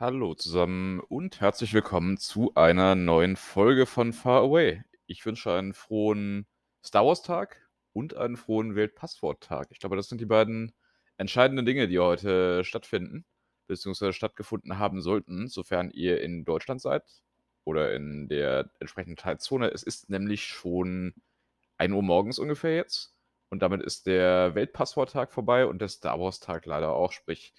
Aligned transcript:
Hallo 0.00 0.32
zusammen 0.32 1.00
und 1.00 1.42
herzlich 1.42 1.74
willkommen 1.74 2.16
zu 2.16 2.54
einer 2.54 2.94
neuen 2.94 3.36
Folge 3.36 3.84
von 3.84 4.14
Far 4.14 4.40
Away. 4.40 4.82
Ich 5.06 5.26
wünsche 5.26 5.52
einen 5.52 5.74
frohen 5.74 6.46
Star 6.82 7.04
Wars 7.04 7.20
Tag 7.20 7.68
und 7.92 8.16
einen 8.16 8.38
frohen 8.38 8.76
Weltpasswort-Tag. 8.76 9.68
Ich 9.72 9.78
glaube, 9.78 9.96
das 9.96 10.08
sind 10.08 10.18
die 10.18 10.24
beiden 10.24 10.72
entscheidenden 11.18 11.66
Dinge, 11.66 11.86
die 11.86 11.98
heute 11.98 12.64
stattfinden, 12.64 13.26
beziehungsweise 13.66 14.14
stattgefunden 14.14 14.78
haben 14.78 15.02
sollten, 15.02 15.48
sofern 15.48 15.90
ihr 15.90 16.22
in 16.22 16.46
Deutschland 16.46 16.80
seid 16.80 17.04
oder 17.64 17.92
in 17.92 18.26
der 18.26 18.70
entsprechenden 18.80 19.18
Zeitzone. 19.18 19.68
Es 19.68 19.82
ist 19.82 20.08
nämlich 20.08 20.44
schon 20.46 21.12
1 21.76 21.92
Uhr 21.92 22.02
morgens 22.02 22.38
ungefähr 22.38 22.74
jetzt 22.74 23.14
und 23.50 23.60
damit 23.60 23.82
ist 23.82 24.06
der 24.06 24.54
Weltpasswort-Tag 24.54 25.30
vorbei 25.30 25.66
und 25.66 25.78
der 25.78 25.88
Star 25.88 26.18
Wars 26.18 26.40
Tag 26.40 26.64
leider 26.64 26.94
auch, 26.94 27.12
sprich 27.12 27.52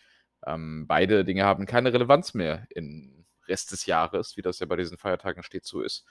ähm, 0.45 0.85
beide 0.87 1.25
Dinge 1.25 1.43
haben 1.45 1.65
keine 1.65 1.93
Relevanz 1.93 2.33
mehr 2.33 2.65
im 2.69 3.25
Rest 3.47 3.71
des 3.71 3.85
Jahres, 3.85 4.37
wie 4.37 4.41
das 4.41 4.59
ja 4.59 4.65
bei 4.67 4.75
diesen 4.77 4.97
Feiertagen 4.97 5.43
stets 5.43 5.67
so 5.69 5.81
ist. 5.81 6.05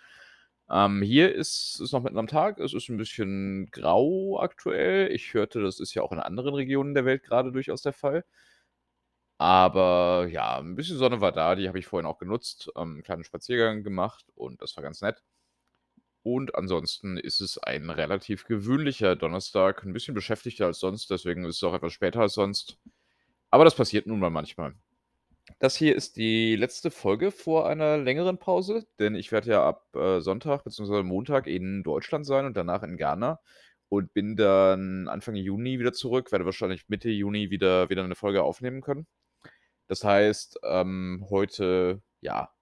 Ähm, 0.70 1.02
hier 1.02 1.34
ist 1.34 1.80
es 1.80 1.92
noch 1.92 2.02
mitten 2.02 2.18
am 2.18 2.26
Tag. 2.28 2.58
Es 2.60 2.74
ist 2.74 2.88
ein 2.88 2.96
bisschen 2.96 3.70
grau 3.72 4.40
aktuell. 4.40 5.10
Ich 5.12 5.34
hörte, 5.34 5.60
das 5.62 5.80
ist 5.80 5.94
ja 5.94 6.02
auch 6.02 6.12
in 6.12 6.20
anderen 6.20 6.54
Regionen 6.54 6.94
der 6.94 7.04
Welt 7.04 7.24
gerade 7.24 7.50
durchaus 7.52 7.82
der 7.82 7.92
Fall. 7.92 8.24
Aber 9.38 10.28
ja, 10.30 10.58
ein 10.58 10.76
bisschen 10.76 10.98
Sonne 10.98 11.20
war 11.20 11.32
da, 11.32 11.54
die 11.56 11.66
habe 11.68 11.78
ich 11.78 11.86
vorhin 11.86 12.06
auch 12.06 12.18
genutzt, 12.18 12.70
ähm, 12.76 12.98
'n 12.98 13.02
kleinen 13.02 13.24
Spaziergang 13.24 13.82
gemacht 13.82 14.26
und 14.36 14.60
das 14.62 14.76
war 14.76 14.82
ganz 14.84 15.00
nett. 15.00 15.22
Und 16.22 16.54
ansonsten 16.54 17.16
ist 17.18 17.40
es 17.40 17.58
ein 17.58 17.88
relativ 17.90 18.44
gewöhnlicher 18.44 19.16
Donnerstag, 19.16 19.84
ein 19.84 19.92
bisschen 19.92 20.14
beschäftigter 20.14 20.66
als 20.66 20.78
sonst, 20.80 21.10
deswegen 21.10 21.44
ist 21.44 21.56
es 21.56 21.62
auch 21.64 21.74
etwas 21.74 21.92
später 21.92 22.20
als 22.20 22.34
sonst. 22.34 22.78
Aber 23.52 23.64
das 23.64 23.74
passiert 23.74 24.06
nun 24.06 24.20
mal 24.20 24.30
manchmal. 24.30 24.74
Das 25.60 25.76
hier 25.76 25.96
ist 25.96 26.16
die 26.16 26.56
letzte 26.56 26.90
Folge 26.90 27.30
vor 27.32 27.68
einer 27.68 27.98
längeren 27.98 28.38
Pause, 28.38 28.86
denn 28.98 29.14
ich 29.16 29.32
werde 29.32 29.50
ja 29.50 29.64
ab, 29.66 29.86
äh, 29.96 30.20
Sonntag 30.20 30.64
beziehungsweise 30.64 31.02
Montag 31.04 31.46
in 31.48 31.82
Deutschland 31.84 32.26
sein 32.26 32.46
und 32.46 32.56
danach 32.56 32.82
in 32.84 32.96
Ghana 32.98 33.40
und 33.88 34.14
bin 34.14 34.36
dann 34.36 35.08
Anfang 35.08 35.36
Juni 35.36 35.78
wieder 35.80 35.92
zurück, 35.94 36.32
werde 36.32 36.46
wahrscheinlich 36.46 36.88
Mitte 36.88 37.10
Juni 37.10 37.50
wieder 37.50 37.90
wieder 37.90 38.06
'ne 38.06 38.16
Folge 38.16 38.42
aufnehmen 38.44 38.82
können. 38.82 39.06
Das 39.88 40.04
heißt, 40.04 40.60
ähm, 40.64 41.26
heute, 41.30 42.02
ja 42.22 42.52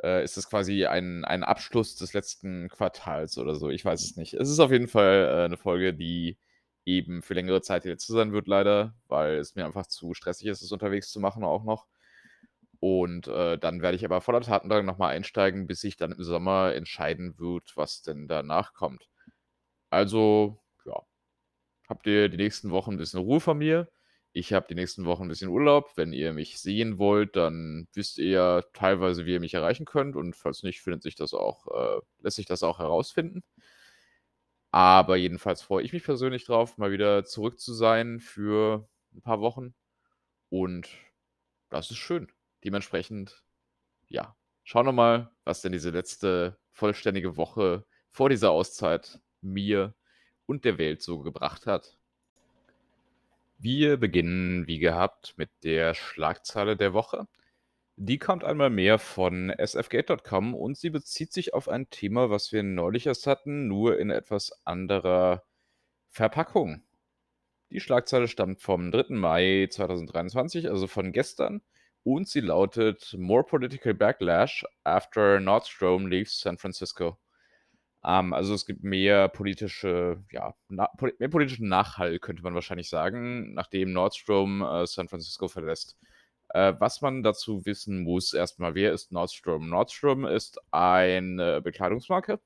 äh, 0.00 0.24
ist 0.24 0.36
es 0.36 0.48
quasi 0.48 0.86
ein 0.86 1.24
ein 1.24 1.44
Abschluss 1.44 1.96
des 1.96 2.12
letzten 2.14 2.68
Quartals 2.68 3.38
oder 3.38 3.54
so, 3.54 3.68
ich 3.70 3.84
weiß 3.84 4.02
es 4.04 4.16
nicht. 4.16 4.34
Es 4.34 4.48
ist 4.50 4.58
auf 4.60 4.70
jeden 4.72 4.88
Fall, 4.88 5.44
äh, 5.46 5.48
'ne 5.48 5.56
Folge, 5.56 5.94
die 5.94 6.36
eben 6.86 7.22
für 7.22 7.34
längere 7.34 7.62
Zeit 7.62 7.84
hier 7.84 7.98
zu 7.98 8.12
sein 8.14 8.32
wird 8.32 8.48
leider, 8.48 8.94
weil 9.08 9.36
es 9.38 9.54
mir 9.56 9.64
einfach 9.66 9.86
zu 9.86 10.14
stressig 10.14 10.46
ist, 10.48 10.62
es 10.62 10.72
unterwegs 10.72 11.10
zu 11.10 11.20
machen 11.20 11.44
auch 11.44 11.64
noch. 11.64 11.86
Und, 12.80 13.28
äh, 13.28 13.58
dann 13.58 13.82
werde 13.82 13.96
ich 13.96 14.04
aber 14.04 14.20
voller 14.22 14.40
Tatendrang 14.42 14.84
noch 14.86 14.98
mal 14.98 15.08
einsteigen, 15.10 15.66
bis 15.68 15.80
sich 15.82 15.96
dann 15.96 16.12
im 16.12 16.22
Sommer 16.24 16.74
entscheiden 16.74 17.38
wird, 17.38 17.76
was 17.76 18.02
denn 18.02 18.28
danach 18.28 18.74
kommt. 18.74 19.08
Also, 19.90 20.60
ja, 20.86 21.02
habt 21.88 22.06
ihr 22.06 22.28
die 22.28 22.36
nächsten 22.38 22.70
Wochen 22.70 22.92
'n 22.94 22.98
bisschen 22.98 23.20
Ruhe 23.20 23.40
von 23.40 23.58
mir. 23.58 23.88
Ich 24.32 24.52
habe 24.54 24.66
die 24.68 24.74
nächsten 24.76 25.04
Wochen 25.06 25.24
'n 25.24 25.28
bisschen 25.28 25.48
Urlaub. 25.50 25.92
Wenn 25.96 26.12
ihr 26.12 26.32
mich 26.34 26.60
sehen 26.60 26.98
wollt, 26.98 27.36
dann 27.36 27.88
wisst 27.94 28.18
ihr 28.18 28.28
ja 28.30 28.62
teilweise, 28.74 29.26
wie 29.26 29.32
ihr 29.34 29.40
mich 29.40 29.54
erreichen 29.54 29.86
könnt 29.86 30.16
und 30.16 30.36
falls 30.36 30.62
nicht, 30.64 30.80
findet 30.82 31.02
sich 31.02 31.16
das 31.16 31.34
auch 31.34 31.66
äh, 31.68 32.00
lässt 32.22 32.36
sich 32.36 32.46
das 32.46 32.62
auch 32.64 32.78
herausfinden. 32.80 33.42
Aber 34.74 35.16
jedenfalls 35.16 35.60
freue 35.60 35.84
ich 35.84 35.92
mich 35.92 36.02
persönlich 36.02 36.46
drauf, 36.46 36.78
mal 36.78 36.90
wieder 36.92 37.24
zurück 37.26 37.60
zu 37.60 37.74
sein 37.74 38.20
für 38.20 38.88
'n 39.14 39.20
paar 39.20 39.40
Wochen 39.40 39.74
und 40.50 40.88
das 41.70 41.90
ist 41.90 41.98
schön. 41.98 42.32
Dementsprechend, 42.64 43.44
ja, 44.08 44.36
schauen 44.64 44.86
wir 44.86 44.92
mal, 44.92 45.32
was 45.44 45.62
denn 45.62 45.72
diese 45.72 45.90
letzte 45.90 46.58
vollständige 46.72 47.36
Woche 47.38 47.86
vor 48.12 48.30
dieser 48.30 48.52
Auszeit 48.52 49.20
mir 49.42 49.94
und 50.46 50.64
der 50.66 50.78
Welt 50.78 51.02
so 51.02 51.20
gebracht 51.22 51.66
hat. 51.66 51.98
Wir 53.58 53.96
beginnen 53.96 54.66
wie 54.66 54.78
gehabt 54.78 55.34
mit 55.36 55.50
der 55.62 55.94
Schlagzeile 55.94 56.76
der 56.76 56.92
Woche. 56.94 57.26
Die 57.96 58.18
kommt 58.18 58.42
einmal 58.44 58.70
mehr 58.70 58.98
von 58.98 59.52
sfgate.com 59.58 60.54
und 60.54 60.76
sie 60.78 60.90
bezieht 60.90 61.32
sich 61.32 61.54
auf 61.54 61.68
ein 61.68 61.90
Thema, 61.90 62.30
was 62.30 62.52
wir 62.52 62.62
neulich 62.62 63.06
erst 63.06 63.26
hatten, 63.26 63.68
nur 63.68 63.98
in 63.98 64.10
etwas 64.10 64.52
anderer 64.64 65.44
Verpackung. 66.10 66.82
Die 67.70 67.80
Schlagzeile 67.80 68.28
stammt 68.28 68.60
vom 68.62 68.92
3. 68.92 69.16
Mai 69.16 69.68
2023, 69.70 70.70
also 70.70 70.86
von 70.88 71.12
gestern, 71.12 71.62
und 72.04 72.28
sie 72.28 72.40
lautet: 72.40 73.14
„More 73.18 73.44
political 73.44 73.94
backlash 73.94 74.64
after 74.84 75.40
Nordstrom 75.40 76.06
leaves 76.06 76.40
San 76.40 76.58
Francisco.“ 76.58 77.18
Ähm, 78.04 78.32
also, 78.34 78.54
es 78.54 78.66
gibt 78.66 78.84
mehr 78.84 79.28
politische 79.28 80.24
ja, 80.32 80.54
na 80.68 80.90
mehr 81.18 81.28
politischen 81.28 81.68
Nachhall, 81.68 82.18
könnte 82.20 82.42
man 82.42 82.54
wahrscheinlich 82.54 82.88
sagen, 82.88 83.54
nachdem 83.54 83.92
Nordstrom, 83.92 84.62
äh, 84.62 84.86
San 84.86 85.08
Francisco 85.08 85.48
verlässt. 85.48 85.96
Äh, 86.54 86.74
was 86.78 87.00
man 87.00 87.22
dazu 87.22 87.64
wissen 87.64 88.02
muss, 88.02 88.34
erst 88.34 88.58
mal: 88.60 88.74
Wer 88.74 88.92
ist 88.92 89.10
Nordstrom? 89.12 89.68
Nordstrom 89.70 90.26
ist 90.26 90.60
eine 90.70 91.62
Bekleidungsmarke, 91.62 92.40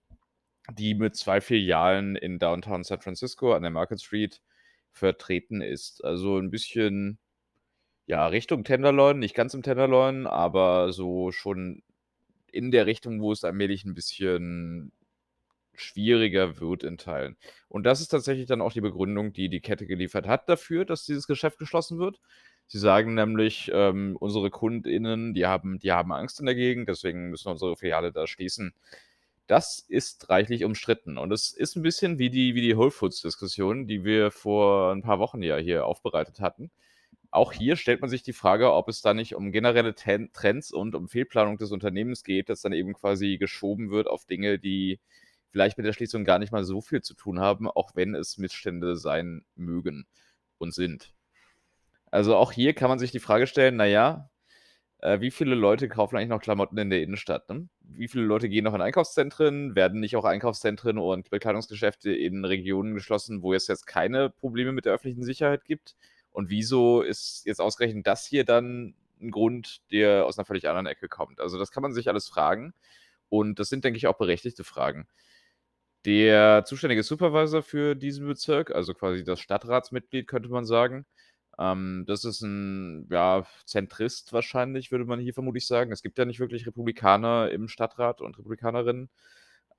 die 0.79 0.95
mit 0.95 1.17
2 1.17 1.41
Filialen 1.43 2.17
in 2.17 2.39
Downtown 2.41 2.85
San 2.85 3.01
Francisco 3.03 3.55
an 3.55 3.63
der 3.63 3.73
Market 3.73 4.03
Street 4.03 4.43
vertreten 4.93 5.63
ist. 5.63 6.05
Also, 6.05 6.39
'n 6.39 6.51
bisschen, 6.51 7.19
ja, 8.07 8.27
Richtung 8.29 8.65
Tenderloin, 8.65 9.19
nicht 9.21 9.35
ganz 9.37 9.55
im 9.55 9.63
Tenderloin, 9.65 10.27
aber 10.27 10.93
so 10.93 11.33
schon 11.33 11.83
in 12.53 12.71
der 12.73 12.87
Richtung, 12.87 13.21
wo 13.23 13.33
es 13.33 13.45
allmählich 13.45 13.85
'n 13.87 13.95
bisschen 13.95 14.93
schwieriger 15.77 16.61
wird 16.61 16.85
in 16.85 16.99
Teilen. 16.99 17.37
Und 17.69 17.85
das 17.85 18.01
ist 18.03 18.09
tatsächlich 18.09 18.47
dann 18.49 18.63
auch 18.63 18.73
die 18.75 18.81
Begründung, 18.83 19.33
die 19.35 19.49
die 19.51 19.61
Kette 19.61 19.87
geliefert 19.87 20.27
hat 20.29 20.49
dafür, 20.49 20.85
dass 20.87 21.07
dieses 21.07 21.27
Geschäft 21.29 21.59
geschlossen 21.59 21.99
wird. 22.01 22.21
Sie 22.71 22.79
sagen 22.81 23.15
nämlich, 23.15 23.71
ähm, 23.73 24.17
unsere 24.19 24.51
KundInnen, 24.51 25.35
die 25.35 25.47
haben 25.47 25.79
die 25.79 25.93
haben 25.93 26.13
Angst 26.13 26.41
in 26.41 26.47
der 26.47 26.57
Gegend, 26.57 26.89
deswegen 26.89 27.31
müssen 27.31 27.47
wir 27.47 27.53
unsere 27.53 27.77
Filiale 27.77 28.11
da 28.13 28.27
schließen. 28.27 28.75
Das 29.49 29.79
ist 29.89 30.29
reichlich 30.31 30.65
umstritten 30.65 31.19
und 31.19 31.33
es 31.33 31.53
ist 31.53 31.77
'n 31.77 31.83
bisschen 31.83 32.19
wie 32.19 32.31
die 32.31 32.55
wie 32.57 32.63
die 32.63 32.77
Whole 32.77 32.91
Foods 32.91 33.23
Diskussion, 33.23 33.87
die 33.87 34.05
wir 34.05 34.31
vor 34.33 34.93
'n 34.93 35.03
paar 35.03 35.19
Wochen 35.21 35.43
ja 35.43 35.57
hier 35.59 35.87
aufbereitet 35.87 36.41
hatten. 36.41 36.71
Auch 37.33 37.53
hier 37.53 37.77
stellt 37.77 38.01
man 38.03 38.11
sich 38.11 38.23
die 38.25 38.33
Frage, 38.35 38.73
ob 38.75 38.89
es 38.89 39.03
da 39.03 39.15
nicht 39.15 39.35
um 39.37 39.53
generelle 39.53 39.95
Ten 39.95 40.33
Trends 40.33 40.73
und 40.73 40.95
um 40.97 41.09
Fehlplanung 41.09 41.59
des 41.59 41.73
Unternehmens 41.73 42.25
geht, 42.25 42.49
das 42.51 42.63
dann 42.63 42.73
eben 42.75 42.95
quasi 42.95 43.39
geschoben 43.39 43.91
wird 43.91 44.09
auf 44.09 44.27
Dinge, 44.27 44.59
die 44.61 45.01
vielleicht 45.53 45.79
mit 45.79 45.87
der 45.87 45.93
Schließung 45.95 46.25
gar 46.25 46.39
nicht 46.41 46.53
mal 46.53 46.65
so 46.65 46.81
viel 46.83 47.03
zu 47.03 47.15
tun 47.15 47.41
haben, 47.41 47.69
auch 47.71 47.93
wenn 47.97 48.15
es 48.17 48.39
Missstände 48.39 48.97
sein 48.97 49.45
mögen 49.57 50.07
und 50.59 50.75
sind. 50.75 51.13
Also, 52.13 52.37
auch 52.37 52.53
hier 52.53 52.73
kann 52.75 52.89
man 52.89 52.99
sich 52.99 53.11
die 53.11 53.19
Frage 53.19 53.47
stellen, 53.47 53.77
na 53.77 53.85
ja, 53.87 54.31
äh, 55.01 55.21
wie 55.21 55.31
viele 55.33 55.55
Leute 55.57 55.89
kaufen 55.89 56.17
eigentlich 56.17 56.29
noch 56.31 56.41
Klamotten 56.43 56.79
in 56.79 56.91
der 56.91 57.03
Innenstadt, 57.03 57.49
ne? 57.51 57.69
Wie 57.81 58.09
viele 58.09 58.25
Leute 58.25 58.49
gehen 58.49 58.65
noch 58.65 58.75
in 58.75 58.83
Einkaufszentren? 58.83 59.75
Werden 59.77 60.01
nicht 60.01 60.17
auch 60.17 60.25
Einkaufszentren 60.27 60.99
und 60.99 61.31
Bekleidungsgeschäfte 61.31 62.13
in 62.13 62.45
Regionen 62.45 62.95
geschlossen, 62.95 63.43
wo 63.43 63.55
es 63.55 63.69
jetzt 63.69 63.87
keine 63.87 64.31
Probleme 64.31 64.73
mit 64.73 64.87
der 64.87 64.95
öffentlichen 64.95 65.25
Sicherheit 65.25 65.65
gibt? 65.67 65.97
Und 66.33 66.51
wieso 66.51 67.03
ist 67.03 67.45
jetzt 67.47 67.61
ausgerechnet 67.61 68.07
das 68.07 68.27
hier 68.27 68.45
dann 68.45 68.95
'n 69.21 69.31
Grund, 69.33 69.81
der 69.93 70.27
aus 70.27 70.37
'ner 70.39 70.45
völlig 70.47 70.69
anderen 70.69 70.87
Ecke 70.87 71.09
kommt? 71.09 71.41
Also, 71.41 71.59
das 71.59 71.71
kann 71.73 71.83
man 71.83 71.93
sich 71.95 72.09
alles 72.09 72.29
fragen 72.29 72.75
und 73.31 73.59
das 73.61 73.69
sind, 73.71 73.85
denke 73.85 73.99
ich, 73.99 74.07
auch 74.09 74.19
berechtigte 74.19 74.65
Fragen. 74.65 75.09
Der 76.07 76.65
zuständige 76.67 77.03
Supervisor 77.03 77.63
für 77.63 77.95
diesen 77.97 78.27
Bezirk, 78.29 78.71
also 78.71 78.95
quasi 78.95 79.25
das 79.25 79.41
Stadtratsmitglied, 79.41 80.29
könnte 80.29 80.49
man 80.51 80.65
sagen, 80.65 81.05
ähm, 81.59 82.05
das 82.07 82.25
ist 82.25 82.43
'n, 82.43 83.07
ja, 83.11 83.45
Zentrist 83.67 84.33
wahrscheinlich, 84.33 84.91
würde 84.93 85.05
man 85.07 85.21
hier 85.21 85.35
vermutlich 85.35 85.67
sagen. 85.67 85.93
Es 85.93 86.03
gibt 86.03 86.19
ja 86.19 86.25
nicht 86.27 86.41
wirklich 86.41 86.67
Republikaner 86.67 87.51
im 87.51 87.69
Stadtrat 87.69 88.21
und 88.23 88.39
Republikanerinnen. 88.39 89.11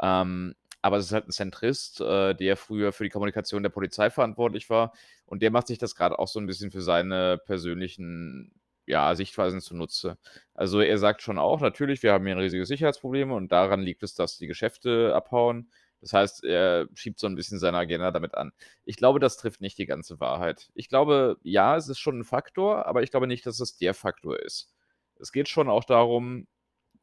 Ähm, 0.01 0.55
aber 0.83 0.97
es 0.97 1.05
ist 1.07 1.11
halt 1.13 1.27
'n 1.27 1.31
Zentrist, 1.31 2.01
äh, 2.01 2.35
der 2.35 2.57
früher 2.57 2.93
für 2.93 3.03
die 3.05 3.09
Kommunikation 3.11 3.63
der 3.63 3.69
Polizei 3.71 4.09
verantwortlich 4.11 4.69
war 4.69 4.93
und 5.25 5.41
der 5.43 5.51
macht 5.51 5.67
sich 5.67 5.79
das 5.79 5.95
grad 5.95 6.13
auch 6.13 6.27
so 6.29 6.39
'n 6.39 6.47
bisschen 6.47 6.71
für 6.71 6.81
seine 6.81 7.39
persönlichen, 7.45 8.53
ja, 8.87 9.15
Sichtweisen 9.15 9.61
zunutze. 9.61 10.17
Also, 10.55 10.81
er 10.81 10.97
sagt 10.99 11.21
schon 11.23 11.39
auch: 11.39 11.61
„Natürlich, 11.61 12.03
wir 12.03 12.13
haben 12.13 12.25
hier 12.25 12.35
'n 12.35 12.39
riesiges 12.41 12.69
Sicherheitsproblem 12.69 13.31
und 13.31 13.51
daran 13.51 13.81
liegt 13.81 14.03
es, 14.03 14.15
dass 14.15 14.37
die 14.37 14.47
Geschäfte 14.47 15.13
abhauen.“ 15.15 15.69
Das 16.01 16.13
heißt, 16.13 16.43
er 16.43 16.87
schiebt 16.95 17.19
so 17.19 17.27
'n 17.27 17.35
bisschen 17.35 17.59
seine 17.59 17.77
Agenda 17.77 18.11
damit 18.11 18.35
an. 18.35 18.51
Ich 18.85 18.97
glaube, 18.97 19.19
das 19.19 19.37
trifft 19.37 19.61
nicht 19.61 19.77
die 19.77 19.85
ganze 19.87 20.19
Wahrheit. 20.19 20.69
Ich 20.75 20.89
glaube, 20.89 21.37
ja, 21.43 21.75
es 21.77 21.89
ist 21.89 21.99
schon 21.99 22.19
'n 22.21 22.23
Faktor, 22.25 22.85
aber 22.87 23.03
ich 23.03 23.11
glaube 23.11 23.27
nicht, 23.27 23.45
dass 23.45 23.59
es 23.59 23.77
der 23.77 23.93
Faktor 23.93 24.39
ist. 24.39 24.71
Es 25.19 25.31
geht 25.31 25.49
schon 25.49 25.69
auch 25.69 25.83
darum, 25.85 26.47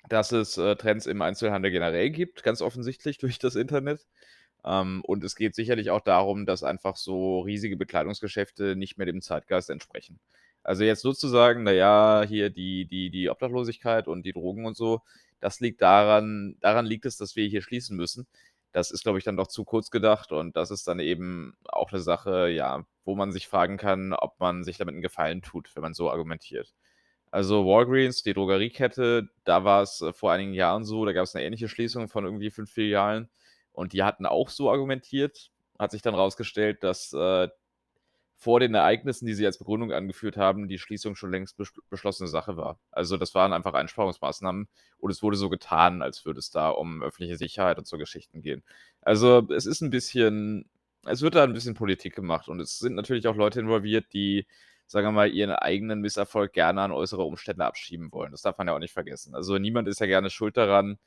dass 0.08 0.32
es, 0.32 0.58
äh, 0.58 0.76
Trends 0.76 1.06
im 1.06 1.23
Einzelhandel 1.23 1.70
generell 1.70 2.11
gibt, 2.11 2.43
ganz 2.43 2.62
offensichtlich 2.62 3.19
durch 3.19 3.38
das 3.38 3.56
Internet. 3.56 4.06
Ähm, 4.64 5.02
und 5.05 5.25
es 5.25 5.37
geht 5.37 5.55
sicherlich 5.55 5.90
auch 5.90 6.00
darum, 6.00 6.47
dass 6.47 6.62
einfach 6.64 6.97
so 6.97 7.40
riesige 7.40 7.76
Bekleidungsgeschäfte 7.76 8.76
nicht 8.76 8.97
mehr 8.99 9.06
dem 9.06 9.23
Zeitgeist 9.23 9.70
entsprechen. 9.70 10.20
Also 10.62 10.85
jetzt 10.85 11.05
nur 11.05 11.14
zu 11.14 11.29
sagen, 11.29 11.64
na 11.64 11.73
ja, 11.73 12.25
hier 12.26 12.50
die 12.50 12.87
die 12.87 13.11
die 13.11 13.29
Obdachlosigkeit 13.31 14.08
und 14.08 14.25
die 14.25 14.32
Drogen 14.32 14.64
und 14.67 14.76
so, 14.76 15.02
das 15.40 15.61
liegt 15.61 15.82
daran 15.82 16.56
daran 16.61 16.87
liegt 16.87 17.05
es, 17.06 17.17
dass 17.19 17.37
wir 17.37 17.47
hier 17.49 17.61
schließen 17.62 17.97
müssen. 17.97 18.26
Das 18.75 18.91
ist, 18.91 19.05
glaube 19.05 19.19
ich, 19.19 19.25
dann 19.25 19.37
doch 19.37 19.47
zu 19.47 19.65
kurz 19.65 19.88
gedacht 19.93 20.32
und 20.32 20.56
das 20.56 20.73
ist 20.73 20.88
dann 20.88 20.99
eben 20.99 21.56
auch 21.67 21.93
'ne 21.93 22.00
Sache, 22.00 22.49
ja, 22.49 22.85
wo 23.05 23.15
man 23.15 23.31
sich 23.31 23.47
fragen 23.47 23.76
kann, 23.76 24.12
ob 24.12 24.41
man 24.41 24.65
sich 24.65 24.79
damit 24.79 24.97
'n 24.97 25.00
Gefallen 25.00 25.43
tut, 25.43 25.71
wenn 25.76 25.82
man 25.82 25.94
so 25.94 26.11
argumentiert. 26.11 26.75
Also, 27.32 27.67
Walgreens, 27.67 28.23
die 28.25 28.35
Drogeriekette, 28.35 29.29
da 29.44 29.65
war's, 29.65 30.00
äh, 30.03 30.12
vor 30.12 30.32
einigen 30.32 30.55
Jahren 30.55 30.85
so, 30.85 31.05
da 31.05 31.12
gab's 31.12 31.35
'ne 31.35 31.44
ähnliche 31.44 31.69
Schließung 31.69 32.09
von 32.09 32.25
irgendwie 32.25 32.50
5 32.50 32.71
Filialen 32.73 33.29
und 33.73 33.93
die 33.93 34.03
hatten 34.05 34.26
auch 34.26 34.50
so 34.50 34.71
argumentiert. 34.71 35.53
Hat 35.79 35.93
sich 35.93 36.03
dann 36.03 36.15
rausgestellt, 36.17 36.82
dass, 36.85 37.12
äh, 37.12 37.49
vor 38.37 38.61
den 38.61 38.75
Ereignissen, 38.75 39.27
die 39.27 39.35
sie 39.35 39.47
als 39.47 39.59
Begründung 39.59 39.93
angeführt 39.93 40.37
haben, 40.37 40.69
die 40.69 40.79
Schließung 40.79 41.17
schon 41.17 41.31
längst 41.31 41.57
besch 41.57 41.73
beschlossene 41.91 42.29
Sache 42.29 42.57
war. 42.57 42.79
Also, 42.91 43.17
das 43.17 43.35
waren 43.35 43.53
einfach 43.53 43.75
Einsparungsmaßnahmen 43.75 44.69
und 44.99 45.11
es 45.11 45.23
wurde 45.23 45.37
so 45.37 45.49
getan, 45.51 46.03
als 46.03 46.25
würde 46.27 46.41
es 46.41 46.51
da 46.51 46.69
um 46.71 47.03
öffentliche 47.03 47.37
Sicherheit 47.37 47.79
und 47.79 47.87
so 47.87 47.99
Geschichten 47.99 48.43
gehen. 48.43 48.63
Also, 49.03 49.47
es 49.51 49.67
ist 49.67 49.83
'n 49.83 49.91
bisschen 49.91 50.69
es 51.07 51.21
wird 51.23 51.35
da 51.35 51.45
'n 51.45 51.53
bisschen 51.53 51.75
Politik 51.75 52.15
gemacht 52.15 52.49
und 52.49 52.61
es 52.61 52.79
sind 52.79 52.95
natürlich 52.95 53.27
auch 53.29 53.37
Leute 53.37 53.61
involviert, 53.61 54.07
die, 54.15 54.47
sagen 54.87 55.07
wir 55.07 55.13
mal, 55.13 55.31
ihren 55.31 55.51
eigenen 55.53 56.01
Misserfolg 56.01 56.53
gerne 56.53 56.81
an 56.83 56.93
äußere 56.93 57.23
Umstände 57.23 57.65
abschieben 57.65 58.11
wollen. 58.13 58.33
Das 58.33 58.43
darf 58.43 58.59
man 58.59 58.69
ja 58.69 58.75
auch 58.75 58.79
nicht 58.79 58.93
vergessen. 58.95 59.35
Also, 59.35 59.59
niemand 59.59 59.89
ist 59.89 60.01
ja 60.01 60.07
gerne 60.07 60.31
schuld 60.31 60.57
daran, 60.57 60.99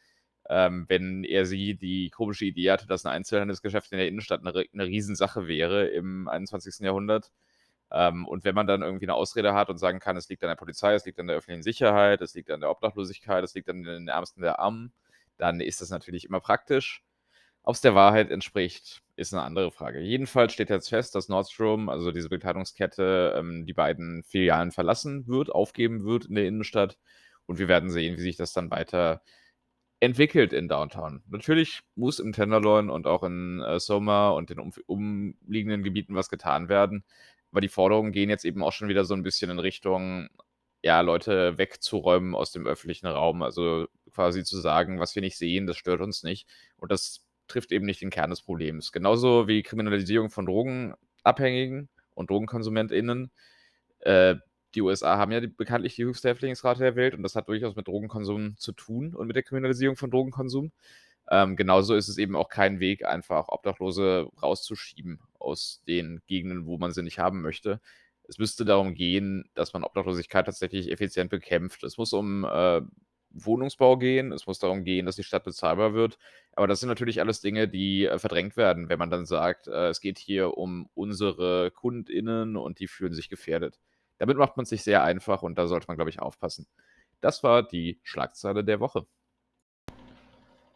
ähm, 0.50 0.86
wenn 0.90 1.24
er 1.24 1.46
sie 1.46 1.76
die 1.76 2.10
komische 2.12 2.46
Idee 2.46 2.72
hatte, 2.72 2.88
dass 2.88 3.06
'n 3.06 3.10
Einzelhandelsgeschäft 3.12 3.92
in 3.94 3.98
der 4.00 4.08
Innenstadt 4.08 4.44
'ne 4.44 4.54
ri 4.56 4.70
'ne 4.74 4.86
Riesensache 4.86 5.48
wäre 5.48 5.88
im 5.88 6.28
21. 6.30 6.86
Jahrhundert. 6.86 7.32
Ähm, 7.92 8.28
und 8.28 8.44
wenn 8.46 8.56
man 8.56 8.68
dann 8.68 8.82
irgendwie 8.84 9.06
'ne 9.08 9.14
Ausrede 9.16 9.54
hat 9.56 9.70
und 9.70 9.78
sagen 9.80 10.00
kann, 10.00 10.18
es 10.18 10.30
liegt 10.30 10.44
an 10.44 10.50
der 10.50 10.56
Polizei, 10.58 10.94
es 10.96 11.06
liegt 11.06 11.20
an 11.20 11.28
der 11.28 11.38
öffentlichen 11.38 11.64
Sicherheit, 11.64 12.22
es 12.22 12.34
liegt 12.36 12.52
an 12.52 12.62
der 12.62 12.72
Obdachlosigkeit, 12.72 13.44
es 13.44 13.54
liegt 13.56 13.70
an 13.70 13.84
den 13.84 14.08
Ärmsten 14.10 14.42
der 14.44 14.60
Armen, 14.60 14.94
dann 15.38 15.62
ist 15.62 15.82
das 15.82 15.90
natürlich 15.92 16.26
immer 16.26 16.40
praktisch. 16.42 17.04
Ob's 17.64 17.82
der 17.82 17.96
Wahrheit 17.96 18.32
entspricht, 18.32 19.02
ist 19.18 19.34
'ne 19.34 19.42
andere 19.44 19.72
Frage. 19.72 20.00
Jedenfalls 20.02 20.54
steht 20.54 20.70
jetzt 20.72 20.90
fest, 20.90 21.16
dass 21.16 21.30
Nordstrom, 21.30 21.90
also 21.90 22.12
diese 22.14 22.30
Bekleidungskette, 22.30 23.36
ähm, 23.38 23.66
die 23.68 23.74
beiden 23.74 24.24
Filialen 24.24 24.72
verlassen 24.72 25.28
wird, 25.28 25.52
aufgeben 25.52 26.06
wird 26.06 26.26
in 26.28 26.36
der 26.36 26.48
Innenstadt 26.48 26.98
und 27.48 27.60
wir 27.60 27.68
werden 27.70 27.90
sehen, 27.92 28.18
wie 28.18 28.22
sich 28.24 28.38
das 28.38 28.54
dann 28.54 28.70
weiterentwickelt 30.02 30.54
in 30.54 30.68
Downtown. 30.68 31.24
Natürlich 31.30 31.82
muss 31.96 32.20
im 32.20 32.34
Tenderloin 32.34 32.90
und 32.90 33.08
auch 33.08 33.24
in, 33.24 33.62
äh, 33.62 33.80
Soma 33.80 34.30
und 34.32 34.50
den 34.50 34.60
umf 34.60 34.80
umliegenden 34.88 35.84
Gebieten 35.84 36.16
was 36.16 36.30
getan 36.30 36.70
werden, 36.70 37.04
aber 37.52 37.62
die 37.62 37.68
Forderungen 37.70 38.12
gehen 38.12 38.30
jetzt 38.30 38.46
eben 38.46 38.64
auch 38.64 38.74
schon 38.74 38.90
wieder 38.90 39.06
so 39.06 39.14
'n 39.16 39.24
bisschen 39.24 39.50
in 39.52 39.60
Richtung, 39.60 40.30
ja, 40.84 41.02
Leute 41.02 41.58
wegzuräumen 41.58 42.36
aus 42.36 42.52
dem 42.52 42.68
öffentlichen 42.68 43.08
Raum. 43.08 43.42
Also, 43.44 43.88
quasi 44.14 44.44
zu 44.44 44.58
sagen: 44.60 45.00
„Was 45.00 45.16
wir 45.16 45.22
nicht 45.22 45.38
sehen, 45.38 45.68
das 45.68 45.78
stört 45.78 46.02
uns 46.02 46.24
nicht.“ 46.24 46.48
Und 46.78 46.92
das 46.92 47.26
trifft 47.48 47.72
eben 47.72 47.86
nicht 47.86 48.02
den 48.02 48.10
Kern 48.12 48.30
des 48.30 48.42
Problems. 48.44 48.92
Genauso 48.92 49.48
wie 49.48 49.64
Kriminalisierung 49.64 50.30
von 50.30 50.46
Drogenabhängigen 50.46 51.90
und 52.14 52.30
DrogenkonsumentInnen. 52.30 53.32
Äh, 54.00 54.36
die 54.78 54.82
USA 54.84 55.18
haben 55.18 55.32
ja 55.32 55.40
die 55.40 55.48
bekanntlich 55.48 55.96
die 55.96 56.06
höchste 56.06 56.30
Häftlingsrate 56.30 56.82
der 56.84 56.96
Welt 56.96 57.16
und 57.16 57.24
das 57.24 57.36
hat 57.36 57.48
durchaus 57.50 57.76
mit 57.76 57.88
Drogenkonsum 57.88 58.56
zu 58.58 58.72
tun 58.74 59.16
und 59.16 59.26
mit 59.26 59.36
der 59.36 59.42
Kriminalisierung 59.42 59.98
von 59.98 60.12
Drogenkonsum. 60.12 60.72
Ähm, 61.30 61.56
genauso 61.56 61.96
ist 61.96 62.08
es 62.08 62.20
eben 62.20 62.36
auch 62.36 62.48
kein 62.48 62.80
Weg, 62.80 63.04
einfach 63.04 63.50
Obdachlose 63.50 64.30
rauszuschieben 64.42 65.20
aus 65.40 65.82
den 65.88 66.22
Gegenden, 66.28 66.68
wo 66.68 66.78
man 66.78 66.94
sie 66.94 67.02
nicht 67.02 67.18
haben 67.18 67.42
möchte. 67.42 67.82
Es 68.28 68.38
müsste 68.38 68.66
darum 68.66 68.94
gehen, 68.94 69.50
dass 69.56 69.74
man 69.74 69.84
Obdachlosigkeit 69.84 70.46
tatsächlich 70.46 70.92
effizient 70.92 71.32
bekämpft. 71.32 71.84
Es 71.84 71.98
muss 71.98 72.14
um, 72.14 72.46
äh, 72.46 72.82
Wohnungsbau 73.32 73.98
gehen, 73.98 74.32
es 74.32 74.46
muss 74.48 74.60
darum 74.60 74.84
gehen, 74.84 75.06
dass 75.08 75.16
die 75.16 75.24
Stadt 75.24 75.44
bezahlbar 75.44 75.94
wird. 75.96 76.20
Aber 76.54 76.68
das 76.68 76.80
sind 76.80 76.90
natürlich 76.90 77.20
alles 77.20 77.42
Dinge, 77.42 77.68
die, 77.68 78.06
äh, 78.06 78.20
verdrängt 78.20 78.58
werden, 78.58 78.90
wenn 78.90 79.00
man 79.00 79.10
dann 79.10 79.26
sagt, 79.26 79.68
äh, 79.68 79.88
es 79.90 80.02
geht 80.02 80.20
hier 80.20 80.58
um 80.58 80.88
unsere 80.94 81.72
KundInnen 81.72 82.58
und 82.58 82.80
die 82.80 82.88
fühlen 82.88 83.14
sich 83.14 83.30
gefährdet. 83.30 83.80
Damit 84.20 84.38
macht 84.38 84.58
man's 84.58 84.70
sich 84.70 84.84
sehr 84.84 85.04
einfach 85.04 85.44
und 85.44 85.58
da 85.58 85.68
sollte 85.68 85.88
man, 85.88 85.98
glaube 85.98 86.10
ich, 86.10 86.20
aufpassen. 86.22 86.68
Das 87.22 87.44
war 87.44 87.64
die 87.64 88.00
Schlagzeile 88.04 88.64
der 88.64 88.80
Woche. 88.80 89.06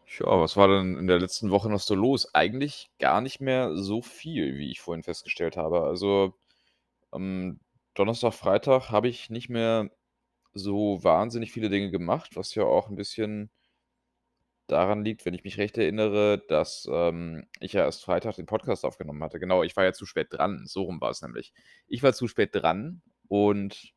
Tja, 0.06 0.26
was 0.40 0.56
war 0.56 0.68
denn 0.68 0.96
in 0.98 1.06
der 1.06 1.18
letzten 1.18 1.50
Woche 1.50 1.70
noch 1.70 1.80
so 1.80 1.94
los? 1.94 2.34
Eigentlich 2.34 2.90
gar 2.98 3.20
nicht 3.20 3.40
mehr 3.40 3.76
so 3.76 4.02
viel, 4.02 4.58
wie 4.58 4.70
ich 4.70 4.80
vorhin 4.80 5.02
festgestellt 5.02 5.56
habe. 5.56 5.82
Also, 5.82 6.34
am 7.12 7.60
Donnerstag, 7.94 8.34
Freitag 8.34 8.90
habe 8.90 9.08
ich 9.08 9.30
nicht 9.30 9.48
mehr 9.50 9.90
so 10.54 11.04
wahnsinnig 11.04 11.52
viele 11.52 11.70
Dinge 11.70 11.90
gemacht, 11.90 12.36
was 12.36 12.54
ja 12.56 12.64
auch 12.64 12.88
'n 12.90 12.96
bisschen 12.96 13.50
daran 14.68 15.04
liegt, 15.04 15.24
wenn 15.26 15.34
ich 15.34 15.44
mich 15.44 15.58
recht 15.58 15.76
erinnere, 15.76 16.42
dass, 16.48 16.88
ähm, 16.90 17.46
ich 17.60 17.72
ja 17.74 17.84
erst 17.84 18.04
Freitag 18.04 18.36
den 18.36 18.46
Podcast 18.46 18.84
aufgenommen 18.84 19.22
hatte. 19.22 19.40
Genau, 19.40 19.62
ich 19.62 19.76
war 19.76 19.84
ja 19.84 19.92
zu 19.92 20.06
spät 20.06 20.28
dran, 20.30 20.62
so 20.66 20.82
rum 20.84 21.00
war's 21.00 21.20
nämlich. 21.22 21.52
Ich 21.88 22.02
war 22.02 22.12
zu 22.12 22.28
spät 22.28 22.50
dran 22.54 23.02
und 23.32 23.94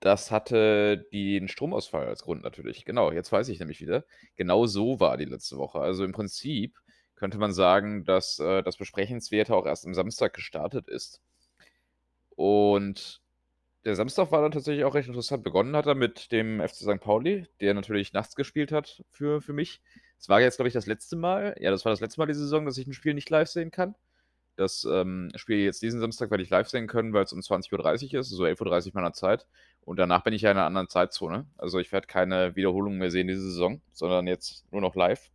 das 0.00 0.30
hatte 0.30 1.06
den 1.12 1.48
Stromausfall 1.48 2.06
als 2.06 2.22
Grund 2.22 2.42
natürlich. 2.42 2.84
Genau, 2.84 3.12
jetzt 3.12 3.32
weiß 3.32 3.48
ich 3.48 3.58
nämlich 3.58 3.80
wieder. 3.80 4.04
Genau 4.36 4.66
so 4.66 4.98
war 5.00 5.16
die 5.16 5.24
letzte 5.26 5.56
Woche. 5.58 5.78
Also, 5.80 6.04
im 6.04 6.12
Prinzip 6.12 6.78
könnte 7.16 7.38
man 7.38 7.52
sagen, 7.52 8.04
dass, 8.04 8.38
äh, 8.38 8.62
das 8.62 8.76
Besprechenswerte 8.78 9.54
auch 9.54 9.66
erst 9.66 9.86
am 9.86 9.94
Samstag 9.94 10.32
gestartet 10.34 10.88
ist. 10.88 11.20
Und 12.36 13.20
der 13.84 13.96
Samstag 13.96 14.32
war 14.32 14.42
dann 14.42 14.52
tatsächlich 14.52 14.84
auch 14.84 14.94
recht 14.94 15.08
interessant. 15.08 15.44
Begonnen 15.44 15.76
hat 15.76 15.86
er 15.86 15.94
mit 15.96 16.32
dem 16.32 16.60
FC 16.60 16.84
Sankt 16.84 17.04
Pauli, 17.04 17.46
der 17.60 17.74
natürlich 17.74 18.12
nachts 18.12 18.36
gespielt 18.36 18.72
hat 18.72 19.04
für 19.10 19.40
für 19.42 19.52
mich. 19.54 19.80
Es 20.18 20.28
war 20.28 20.40
jetzt, 20.40 20.56
glaube 20.56 20.68
ich, 20.68 20.74
das 20.74 20.86
letzte 20.86 21.16
Mal 21.16 21.56
ja, 21.60 21.70
das 21.70 21.84
war 21.86 21.92
das 21.92 22.00
letzte 22.00 22.20
Mal 22.20 22.26
diese 22.26 22.40
Saison, 22.42 22.66
dass 22.66 22.78
ich 22.78 22.86
'n 22.88 22.94
Spiel 22.94 23.14
nicht 23.14 23.30
live 23.30 23.48
sehen 23.48 23.70
kann. 23.70 23.94
Das, 24.60 24.84
ähm, 24.84 25.30
Spiel 25.36 25.58
jetzt 25.64 25.80
diesen 25.82 26.00
Samstag 26.00 26.30
werde 26.30 26.42
ich 26.42 26.50
live 26.50 26.68
sehen 26.68 26.86
können, 26.86 27.14
weil's 27.14 27.32
um 27.32 27.40
20:30 27.42 28.12
ist, 28.14 28.28
so 28.28 28.44
11:30 28.44 28.92
meiner 28.94 29.14
Zeit. 29.14 29.46
Und 29.82 29.98
danach 29.98 30.22
bin 30.22 30.34
ich 30.34 30.42
ja 30.42 30.50
in 30.50 30.58
'ner 30.58 30.66
anderen 30.66 30.88
Zeitzone. 30.90 31.46
Also, 31.56 31.78
ich 31.78 31.92
werde 31.92 32.06
keine 32.06 32.56
Wiederholung 32.56 32.98
mehr 32.98 33.10
sehen 33.10 33.26
diese 33.28 33.40
Saison, 33.42 33.80
sondern 33.92 34.26
jetzt 34.26 34.66
nur 34.70 34.82
noch 34.82 34.94
live. 34.96 35.30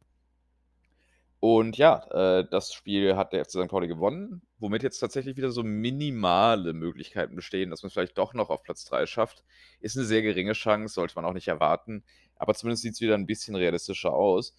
Und 1.44 1.78
ja, 1.78 2.40
äh, 2.40 2.48
das 2.50 2.74
Spiel 2.74 3.16
hat 3.16 3.34
der 3.34 3.42
FC 3.46 3.52
Sankt 3.52 3.72
Pauli 3.72 3.88
gewonnen, 3.88 4.42
womit 4.58 4.84
jetzt 4.84 5.00
tatsächlich 5.00 5.38
wieder 5.38 5.52
so 5.52 5.64
minimale 5.64 6.74
Möglichkeiten 6.74 7.36
bestehen, 7.36 7.70
dass 7.70 7.84
man's 7.84 7.94
vielleicht 7.94 8.18
doch 8.18 8.34
noch 8.34 8.50
auf 8.50 8.64
Platz 8.64 8.86
3 8.86 9.06
schafft. 9.06 9.44
Ist 9.80 9.96
'ne 9.98 10.04
sehr 10.06 10.22
geringe 10.22 10.54
Chance, 10.54 10.94
sollte 10.94 11.16
man 11.16 11.26
auch 11.26 11.34
nicht 11.34 11.48
erwarten, 11.48 12.04
aber 12.36 12.54
zumindest 12.56 12.84
sieht's 12.84 13.02
wieder 13.02 13.16
'n 13.16 13.26
bisschen 13.26 13.56
realistischer 13.56 14.14
aus. 14.14 14.56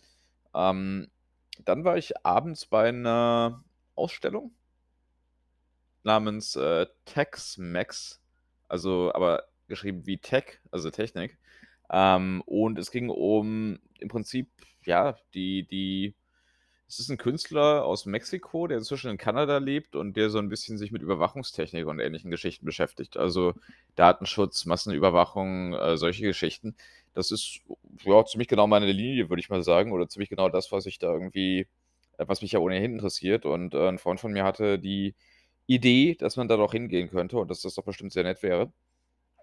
Ähm, 0.55 1.09
dann 1.65 1.85
war 1.85 1.97
ich 1.97 2.13
abends 2.25 2.67
bei 2.67 2.91
'ner 2.93 3.65
Ausstellung 3.95 4.56
namens, 6.07 6.57
äh, 6.57 6.87
Tex-Mex, 7.07 8.23
also 8.69 9.13
aber 9.15 9.45
geschrieben 9.69 10.07
wie 10.07 10.19
Tech, 10.19 10.61
also 10.73 10.91
Technik. 10.91 11.39
Ähm, 11.91 12.43
und 12.47 12.79
es 12.79 12.91
ging 12.93 13.11
um 13.11 13.81
im 14.01 14.09
Prinzip, 14.09 14.49
ja, 14.85 15.17
die 15.35 15.67
die 15.69 16.15
es 16.89 17.01
ist 17.01 17.11
'n 17.11 17.19
Künstler 17.19 17.85
aus 17.85 18.07
Mexiko, 18.07 18.67
der 18.69 18.79
inzwischen 18.79 19.11
in 19.11 19.19
Kanada 19.19 19.59
lebt 19.59 19.97
und 19.97 20.17
der 20.17 20.31
so 20.31 20.39
'n 20.41 20.49
bisschen 20.51 20.79
sich 20.79 20.93
mit 20.93 21.03
Überwachungstechnik 21.03 21.87
und 21.87 22.01
ähnlichen 22.01 22.31
Geschichten 22.31 22.67
beschäftigt. 22.67 23.17
Also, 23.19 23.55
Datenschutz, 23.97 24.67
Massenüberwachung, 24.67 25.75
äh, 25.75 25.97
solche 25.99 26.25
Geschichten. 26.27 26.77
Das 27.15 27.31
ist, 27.33 27.61
ja, 28.05 28.25
ziemlich 28.27 28.49
genau 28.49 28.67
meine 28.69 28.93
Linie, 28.93 29.31
würde 29.31 29.41
ich 29.41 29.51
mal 29.51 29.63
sagen, 29.65 29.93
oder 29.93 30.09
ziemlich 30.09 30.31
genau 30.31 30.49
das, 30.51 30.73
was 30.73 30.87
ich 30.87 30.99
da 31.01 31.13
irgendwie 31.13 31.69
äh, 32.19 32.25
was 32.29 32.43
mich 32.43 32.53
ja 32.53 32.61
ohnehin 32.61 32.93
interessiert. 32.95 33.47
Und, 33.47 33.75
äh, 33.75 33.89
'n 33.89 33.99
Freund 33.99 34.21
von 34.21 34.33
mir 34.33 34.45
hatte 34.45 34.79
die 34.79 35.15
Idee, 35.69 36.15
dass 36.17 36.37
man 36.37 36.49
da 36.49 36.57
doch 36.57 36.73
hingehen 36.73 37.11
könnte 37.11 37.39
und 37.39 37.51
dass 37.51 37.63
das 37.63 37.75
doch 37.75 37.85
bestimmt 37.85 38.13
sehr 38.13 38.25
nett 38.25 38.43
wäre. 38.43 38.73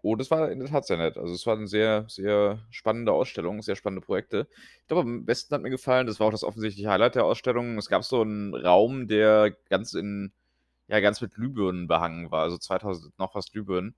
Und 0.03 0.21
es 0.21 0.31
war 0.31 0.51
in 0.51 0.59
der 0.59 0.69
Tat 0.69 0.85
sehr 0.87 0.97
nett. 0.97 1.17
Also, 1.17 1.33
es 1.33 1.45
war 1.47 1.55
'ne 1.57 1.67
sehr, 1.67 2.05
sehr 2.09 2.59
spannende 2.71 3.13
Ausstellung, 3.13 3.61
sehr 3.63 3.75
spannende 3.77 4.05
Projekte. 4.05 4.47
Ich 4.81 4.87
glaube, 4.87 5.03
am 5.03 5.25
besten 5.25 5.55
hat 5.55 5.61
mir 5.63 5.69
gefallen 5.71 6.07
das 6.07 6.19
war 6.19 6.27
auch 6.27 6.31
das 6.31 6.43
offensichtliche 6.45 6.89
Highlight 6.91 7.15
der 7.15 7.25
Ausstellung. 7.25 7.77
Es 7.79 7.89
gab 7.89 8.03
so 8.05 8.21
'n 8.23 8.55
Raum, 8.55 9.07
der 9.07 9.51
ganz 9.69 9.93
in 9.95 10.33
ja, 10.89 10.99
ganz 11.01 11.21
mit 11.21 11.33
Glühbirnen 11.35 11.87
behangen 11.87 12.31
war, 12.31 12.43
also 12.43 12.57
2000 12.59 13.17
noch 13.19 13.35
was 13.35 13.51
Glühbirnen. 13.51 13.95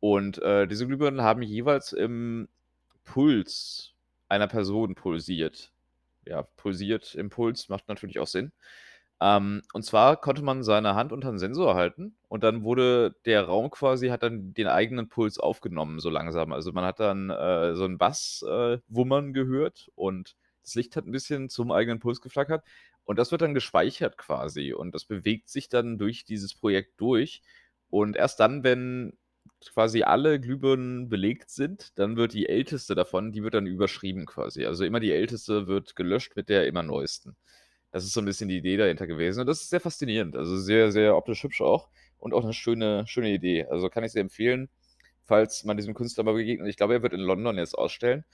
Und, 0.00 0.38
äh, 0.42 0.66
diese 0.68 0.86
Glühbirnen 0.88 1.22
haben 1.22 1.42
jeweils 1.42 1.92
im 1.94 2.48
Puls 3.04 3.94
einer 4.28 4.48
Person 4.48 4.94
pulsiert. 4.96 5.72
Ja, 6.26 6.42
pulsiert 6.44 7.14
im 7.16 7.30
Puls, 7.30 7.68
macht 7.70 7.88
natürlich 7.88 8.18
auch 8.20 8.26
Sinn. 8.28 8.52
Ähm, 9.22 9.62
und 9.74 9.84
zwar 9.84 10.20
konnte 10.20 10.42
man 10.42 10.64
seine 10.64 10.96
Hand 10.96 11.12
unter 11.12 11.30
'n 11.30 11.38
Sensor 11.38 11.76
halten 11.76 12.16
und 12.28 12.44
dann 12.44 12.64
wurde 12.64 13.16
der 13.26 13.44
Raum 13.44 13.70
quasi 13.70 14.08
hat 14.08 14.24
dann 14.24 14.54
den 14.54 14.68
eigenen 14.68 15.08
Puls 15.10 15.38
aufgenommen 15.38 16.00
so 16.00 16.10
langsam. 16.10 16.52
Also, 16.52 16.72
man 16.72 16.84
hat 16.86 17.00
dann, 17.00 17.30
äh, 17.30 17.76
so 17.76 17.84
'n 17.86 17.98
Bass 17.98 18.44
äh, 18.48 18.78
wummern 18.88 19.34
gehört 19.34 19.90
und 19.96 20.36
das 20.64 20.74
Licht 20.76 20.96
hat 20.96 21.06
'n 21.06 21.12
bisschen 21.12 21.50
zum 21.50 21.72
eigenen 21.72 22.00
Puls 22.00 22.20
geflackert 22.22 22.64
und 23.04 23.18
das 23.20 23.32
wird 23.32 23.42
dann 23.42 23.54
gespeichert 23.54 24.18
quasi 24.18 24.74
und 24.74 24.94
das 24.96 25.06
bewegt 25.06 25.48
sich 25.50 25.68
dann 25.70 25.98
durch 25.98 26.24
dieses 26.26 26.54
Projekt 26.56 27.00
durch. 27.00 27.42
Und 27.90 28.16
erst 28.16 28.40
dann, 28.40 28.64
wenn 28.64 29.18
quasi 29.74 30.02
alle 30.04 30.40
Glühbirnen 30.40 31.08
belegt 31.10 31.50
sind, 31.50 31.98
dann 31.98 32.16
wird 32.16 32.32
die 32.34 32.48
älteste 32.48 32.94
davon, 32.96 33.32
die 33.32 33.42
wird 33.44 33.54
dann 33.54 33.66
überschrieben 33.66 34.26
quasi. 34.26 34.66
Also 34.66 34.84
immer 34.84 35.00
die 35.00 35.12
älteste 35.12 35.66
wird 35.68 35.96
gelöscht 35.96 36.36
mit 36.36 36.48
der 36.48 36.66
immer 36.66 36.82
neuesten. 36.82 37.36
Das 37.92 38.04
ist 38.04 38.12
so 38.14 38.20
ein 38.20 38.24
bisschen 38.24 38.48
die 38.48 38.56
Idee 38.56 38.76
dahinter 38.76 39.06
gewesen 39.06 39.40
und 39.40 39.46
das 39.46 39.62
ist 39.62 39.70
sehr 39.70 39.80
faszinierend. 39.80 40.36
Also 40.36 40.56
sehr, 40.56 40.90
sehr 40.90 41.16
optisch 41.16 41.44
hübsch 41.44 41.60
auch 41.60 41.88
und 42.18 42.34
auch 42.34 42.42
eine 42.42 42.54
schöne, 42.54 43.06
schöne 43.06 43.30
Idee. 43.30 43.66
Also 43.66 43.88
kann 43.90 44.02
ich 44.02 44.12
sehr 44.12 44.22
empfehlen, 44.22 44.70
falls 45.24 45.64
man 45.64 45.76
diesem 45.76 45.94
Künstler 45.94 46.24
mal 46.24 46.34
begegnet. 46.34 46.68
Ich 46.68 46.76
glaube, 46.76 46.94
er 46.94 47.02
wird 47.02 47.12
in 47.12 47.20
London 47.20 47.58
jetzt 47.58 47.76
ausstellen. 47.76 48.24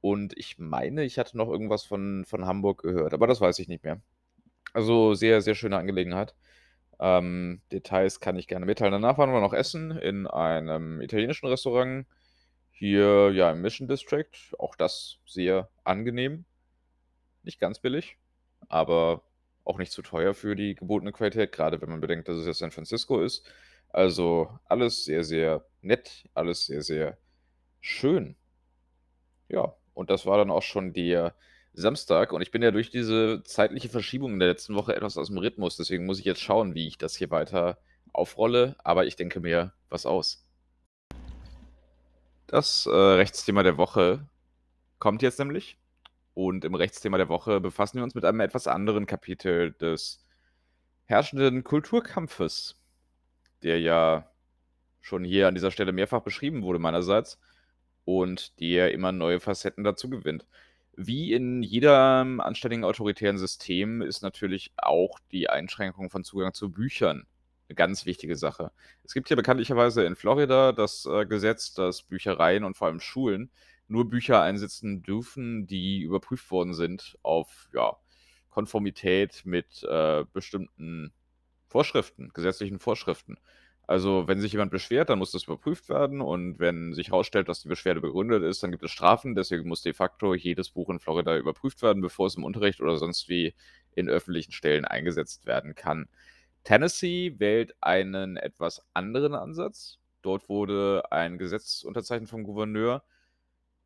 Und 0.00 0.36
ich 0.38 0.58
meine, 0.58 1.04
ich 1.04 1.18
hatte 1.18 1.36
noch 1.36 1.48
irgendwas 1.48 1.84
von, 1.84 2.24
von 2.24 2.46
Hamburg 2.46 2.82
gehört, 2.82 3.14
aber 3.14 3.26
das 3.26 3.40
weiß 3.40 3.58
ich 3.58 3.68
nicht 3.68 3.84
mehr. 3.84 4.00
Also 4.72 5.14
sehr, 5.14 5.42
sehr 5.42 5.54
schöne 5.54 5.76
Angelegenheit. 5.76 6.34
Ähm, 7.00 7.62
Details 7.72 8.20
kann 8.20 8.36
ich 8.36 8.48
gerne 8.48 8.66
mitteilen. 8.66 8.92
Danach 8.92 9.18
waren 9.18 9.32
wir 9.32 9.40
noch 9.40 9.52
essen 9.52 9.92
in 9.92 10.26
einem 10.26 11.00
italienischen 11.00 11.46
Restaurant 11.46 12.06
hier 12.70 13.30
ja 13.32 13.50
im 13.50 13.60
Mission 13.60 13.88
District. 13.88 14.54
Auch 14.58 14.76
das 14.76 15.18
sehr 15.26 15.68
angenehm. 15.84 16.44
Nicht 17.42 17.60
ganz 17.60 17.80
billig, 17.80 18.18
aber 18.68 19.22
auch 19.64 19.78
nicht 19.78 19.92
zu 19.92 20.02
teuer 20.02 20.34
für 20.34 20.56
die 20.56 20.74
gebotene 20.74 21.12
Qualität, 21.12 21.52
gerade 21.52 21.80
wenn 21.80 21.90
man 21.90 22.00
bedenkt, 22.00 22.28
dass 22.28 22.38
es 22.38 22.46
ja 22.46 22.54
San 22.54 22.70
Francisco 22.70 23.20
ist. 23.20 23.46
Also 23.90 24.58
alles 24.64 25.04
sehr, 25.04 25.24
sehr 25.24 25.64
nett, 25.82 26.28
alles 26.34 26.66
sehr, 26.66 26.82
sehr 26.82 27.18
schön. 27.80 28.36
Ja, 29.48 29.74
und 29.94 30.10
das 30.10 30.26
war 30.26 30.38
dann 30.38 30.50
auch 30.50 30.62
schon 30.62 30.92
der 30.92 31.34
Samstag. 31.72 32.32
Und 32.32 32.42
ich 32.42 32.50
bin 32.50 32.62
ja 32.62 32.70
durch 32.70 32.90
diese 32.90 33.42
zeitliche 33.44 33.88
Verschiebung 33.88 34.34
in 34.34 34.38
der 34.38 34.48
letzten 34.48 34.74
Woche 34.74 34.94
etwas 34.94 35.16
aus 35.16 35.28
dem 35.28 35.38
Rhythmus. 35.38 35.76
Deswegen 35.76 36.06
muss 36.06 36.18
ich 36.18 36.24
jetzt 36.24 36.40
schauen, 36.40 36.74
wie 36.74 36.86
ich 36.86 36.98
das 36.98 37.16
hier 37.16 37.30
weiter 37.30 37.78
aufrolle. 38.12 38.76
Aber 38.84 39.06
ich 39.06 39.16
denke 39.16 39.40
mir 39.40 39.72
was 39.88 40.06
aus. 40.06 40.44
Das 42.46 42.86
äh, 42.86 42.90
Rechtsthema 42.90 43.62
der 43.62 43.76
Woche 43.76 44.26
kommt 44.98 45.22
jetzt 45.22 45.38
nämlich. 45.38 45.78
Und 46.38 46.64
im 46.64 46.76
Rechtsthema 46.76 47.16
der 47.16 47.28
Woche 47.28 47.58
befassen 47.60 47.96
wir 47.96 48.04
uns 48.04 48.14
mit 48.14 48.24
einem 48.24 48.38
etwas 48.38 48.68
anderen 48.68 49.06
Kapitel 49.06 49.72
des 49.72 50.24
herrschenden 51.02 51.64
Kulturkampfes, 51.64 52.76
der 53.64 53.80
ja 53.80 54.30
schon 55.00 55.24
hier 55.24 55.48
an 55.48 55.56
dieser 55.56 55.72
Stelle 55.72 55.90
mehrfach 55.90 56.20
beschrieben 56.20 56.62
wurde 56.62 56.78
meinerseits 56.78 57.40
und 58.04 58.60
der 58.60 58.92
immer 58.92 59.10
neue 59.10 59.40
Facetten 59.40 59.82
dazu 59.82 60.08
gewinnt. 60.08 60.46
Wie 60.94 61.32
in 61.32 61.64
jedem 61.64 62.40
anständigen 62.40 62.84
autoritären 62.84 63.36
System 63.36 64.00
ist 64.00 64.22
natürlich 64.22 64.70
auch 64.76 65.18
die 65.32 65.50
Einschränkung 65.50 66.08
von 66.08 66.22
Zugang 66.22 66.54
zu 66.54 66.70
Büchern 66.70 67.26
eine 67.68 67.74
ganz 67.74 68.06
wichtige 68.06 68.36
Sache. 68.36 68.70
Es 69.02 69.12
gibt 69.12 69.26
hier 69.26 69.36
bekanntlicherweise 69.36 70.04
in 70.04 70.14
Florida 70.14 70.70
das 70.70 71.04
äh, 71.04 71.26
Gesetz, 71.26 71.74
dass 71.74 72.04
Büchereien 72.04 72.62
und 72.62 72.76
vor 72.76 72.86
allem 72.86 73.00
Schulen 73.00 73.50
nur 73.88 74.08
Bücher 74.08 74.42
einsetzen 74.42 75.02
dürfen, 75.02 75.66
die 75.66 76.02
überprüft 76.02 76.50
worden 76.50 76.74
sind 76.74 77.18
auf 77.22 77.68
ja, 77.72 77.96
Konformität 78.50 79.42
mit 79.44 79.82
äh, 79.84 80.24
bestimmten 80.32 81.12
Vorschriften, 81.66 82.30
gesetzlichen 82.32 82.78
Vorschriften. 82.78 83.38
Also, 83.86 84.28
wenn 84.28 84.38
sich 84.38 84.52
jemand 84.52 84.70
beschwert, 84.70 85.08
dann 85.08 85.18
muss 85.18 85.30
das 85.32 85.44
überprüft 85.44 85.88
werden 85.88 86.20
und 86.20 86.58
wenn 86.58 86.92
sich 86.92 87.08
herausstellt, 87.08 87.48
dass 87.48 87.62
die 87.62 87.68
Beschwerde 87.68 88.02
begründet 88.02 88.42
ist, 88.42 88.62
dann 88.62 88.70
gibt 88.70 88.84
es 88.84 88.90
Strafen. 88.90 89.34
Deswegen 89.34 89.66
muss 89.66 89.80
de 89.80 89.94
facto 89.94 90.34
jedes 90.34 90.68
Buch 90.68 90.90
in 90.90 90.98
Florida 90.98 91.38
überprüft 91.38 91.80
werden, 91.80 92.02
bevor 92.02 92.26
es 92.26 92.34
im 92.36 92.44
Unterricht 92.44 92.82
oder 92.82 92.98
sonst 92.98 93.30
wie 93.30 93.54
in 93.94 94.10
öffentlichen 94.10 94.52
Stellen 94.52 94.84
eingesetzt 94.84 95.46
werden 95.46 95.74
kann. 95.74 96.06
Tennessee 96.64 97.36
wählt 97.38 97.74
einen 97.80 98.36
etwas 98.36 98.84
anderen 98.92 99.34
Ansatz. 99.34 99.98
Dort 100.20 100.50
wurde 100.50 101.10
ein 101.10 101.38
Gesetz 101.38 101.82
unterzeichnet 101.82 102.28
vom 102.28 102.44
Gouverneur, 102.44 103.02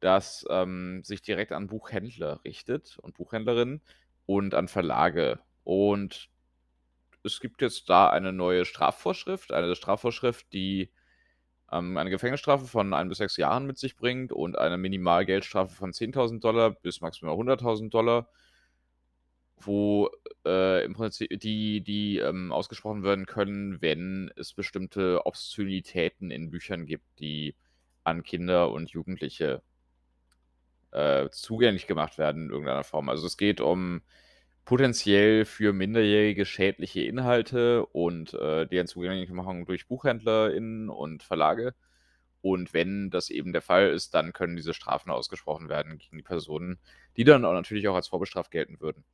das 0.02 0.44
ähm, 0.50 1.02
sich 1.04 1.22
direkt 1.22 1.52
an 1.52 1.68
Buchhändler 1.68 2.40
richtet 2.44 2.98
und 3.02 3.14
Buchhändlerinnen 3.14 3.80
und 4.26 4.54
an 4.54 4.68
Verlage. 4.68 5.38
Und 5.64 6.28
es 7.24 7.40
gibt 7.40 7.62
jetzt 7.62 7.88
da 7.88 8.10
eine 8.10 8.32
neue 8.32 8.64
Strafvorschrift, 8.64 9.52
eine 9.52 9.74
Strafvorschrift, 9.76 10.52
die 10.52 10.90
ähm, 11.70 11.96
eine 11.96 12.10
Gefängnisstrafe 12.10 12.66
von 12.66 12.92
ein 12.94 13.08
bis 13.08 13.18
sechs 13.18 13.36
Jahren 13.36 13.66
mit 13.66 13.78
sich 13.78 13.96
bringt 13.96 14.32
und 14.32 14.58
eine 14.58 14.76
Minimalgeldstrafe 14.76 15.74
von 15.74 15.92
10.000 15.92 16.40
Dollar 16.40 16.70
bis 16.70 17.00
maximal 17.00 17.34
100.000 17.34 17.90
Dollar, 17.90 18.28
wo 19.56 20.10
äh, 20.44 20.84
im 20.84 20.94
Prinzip 20.94 21.38
die, 21.40 21.80
die 21.80 22.18
ähm, 22.18 22.50
ausgesprochen 22.50 23.04
werden 23.04 23.26
können, 23.26 23.80
wenn 23.80 24.32
es 24.36 24.52
bestimmte 24.52 25.24
Obszönitäten 25.26 26.32
in 26.32 26.50
Büchern 26.50 26.86
gibt, 26.86 27.20
die 27.20 27.54
an 28.02 28.24
Kinder 28.24 28.72
und 28.72 28.90
Jugendliche 28.90 29.62
äh, 30.92 31.28
zugänglich 31.30 31.86
gemacht 31.86 32.18
werden 32.18 32.44
in 32.44 32.50
irgendeiner 32.50 32.84
Form. 32.84 33.08
Also 33.08 33.26
es 33.26 33.36
geht 33.36 33.60
um 33.60 34.02
potenziell 34.64 35.44
für 35.44 35.72
Minderjährige 35.72 36.46
schädliche 36.46 37.02
Inhalte 37.02 37.86
und 37.86 38.34
äh, 38.34 38.66
deren 38.66 38.86
Zugänglichmachung 38.86 39.66
durch 39.66 39.88
BuchhändlerInnen 39.88 40.88
und 40.88 41.22
Verlage. 41.22 41.74
Und 42.42 42.74
wenn 42.74 43.10
das 43.10 43.30
eben 43.30 43.52
der 43.52 43.62
Fall 43.62 43.90
ist, 43.90 44.14
dann 44.14 44.32
können 44.32 44.56
diese 44.56 44.74
Strafen 44.74 45.10
ausgesprochen 45.10 45.68
werden 45.68 45.98
gegen 45.98 46.16
die 46.16 46.22
Personen, 46.22 46.78
die 47.16 47.24
dann 47.24 47.44
auch 47.44 47.52
natürlich 47.52 47.88
auch 47.88 47.94
als 47.94 48.08
vorbestraft 48.08 48.50
gelten 48.50 48.80
würden. 48.80 49.04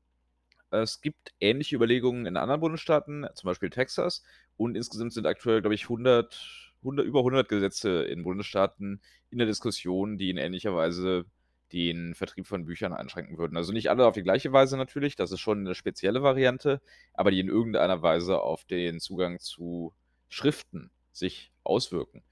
Es 0.70 1.00
gibt 1.00 1.32
ähnliche 1.40 1.76
Überlegungen 1.76 2.26
in 2.26 2.36
anderen 2.36 2.60
Bundesstaaten, 2.60 3.26
zum 3.34 3.48
Beispiel 3.48 3.70
Texas. 3.70 4.22
Und 4.56 4.76
insgesamt 4.76 5.12
sind 5.14 5.26
aktuell, 5.26 5.60
glaube 5.62 5.74
ich, 5.74 5.84
100, 5.84 6.74
100, 6.80 7.06
über 7.06 7.20
100 7.20 7.48
Gesetze 7.48 8.02
in 8.04 8.22
Bundesstaaten 8.22 9.00
in 9.30 9.38
der 9.38 9.46
Diskussion, 9.46 10.18
die 10.18 10.30
in 10.30 10.36
ähnlicher 10.36 10.74
Weise 10.74 11.24
den 11.72 12.14
Vertrieb 12.14 12.46
von 12.46 12.64
Büchern 12.64 12.92
einschränken 12.92 13.38
würden. 13.38 13.56
Also 13.56 13.72
nicht 13.72 13.90
alle 13.90 14.06
auf 14.06 14.14
die 14.14 14.22
gleiche 14.22 14.52
Weise 14.52 14.76
natürlich, 14.76 15.16
das 15.16 15.32
ist 15.32 15.40
schon 15.40 15.60
eine 15.60 15.74
spezielle 15.74 16.22
Variante, 16.22 16.80
aber 17.14 17.30
die 17.30 17.40
in 17.40 17.48
irgendeiner 17.48 18.02
Weise 18.02 18.40
auf 18.40 18.64
den 18.64 19.00
Zugang 19.00 19.38
zu 19.38 19.92
Schriften 20.28 20.90
sich 21.12 21.52
auswirken. 21.64 22.22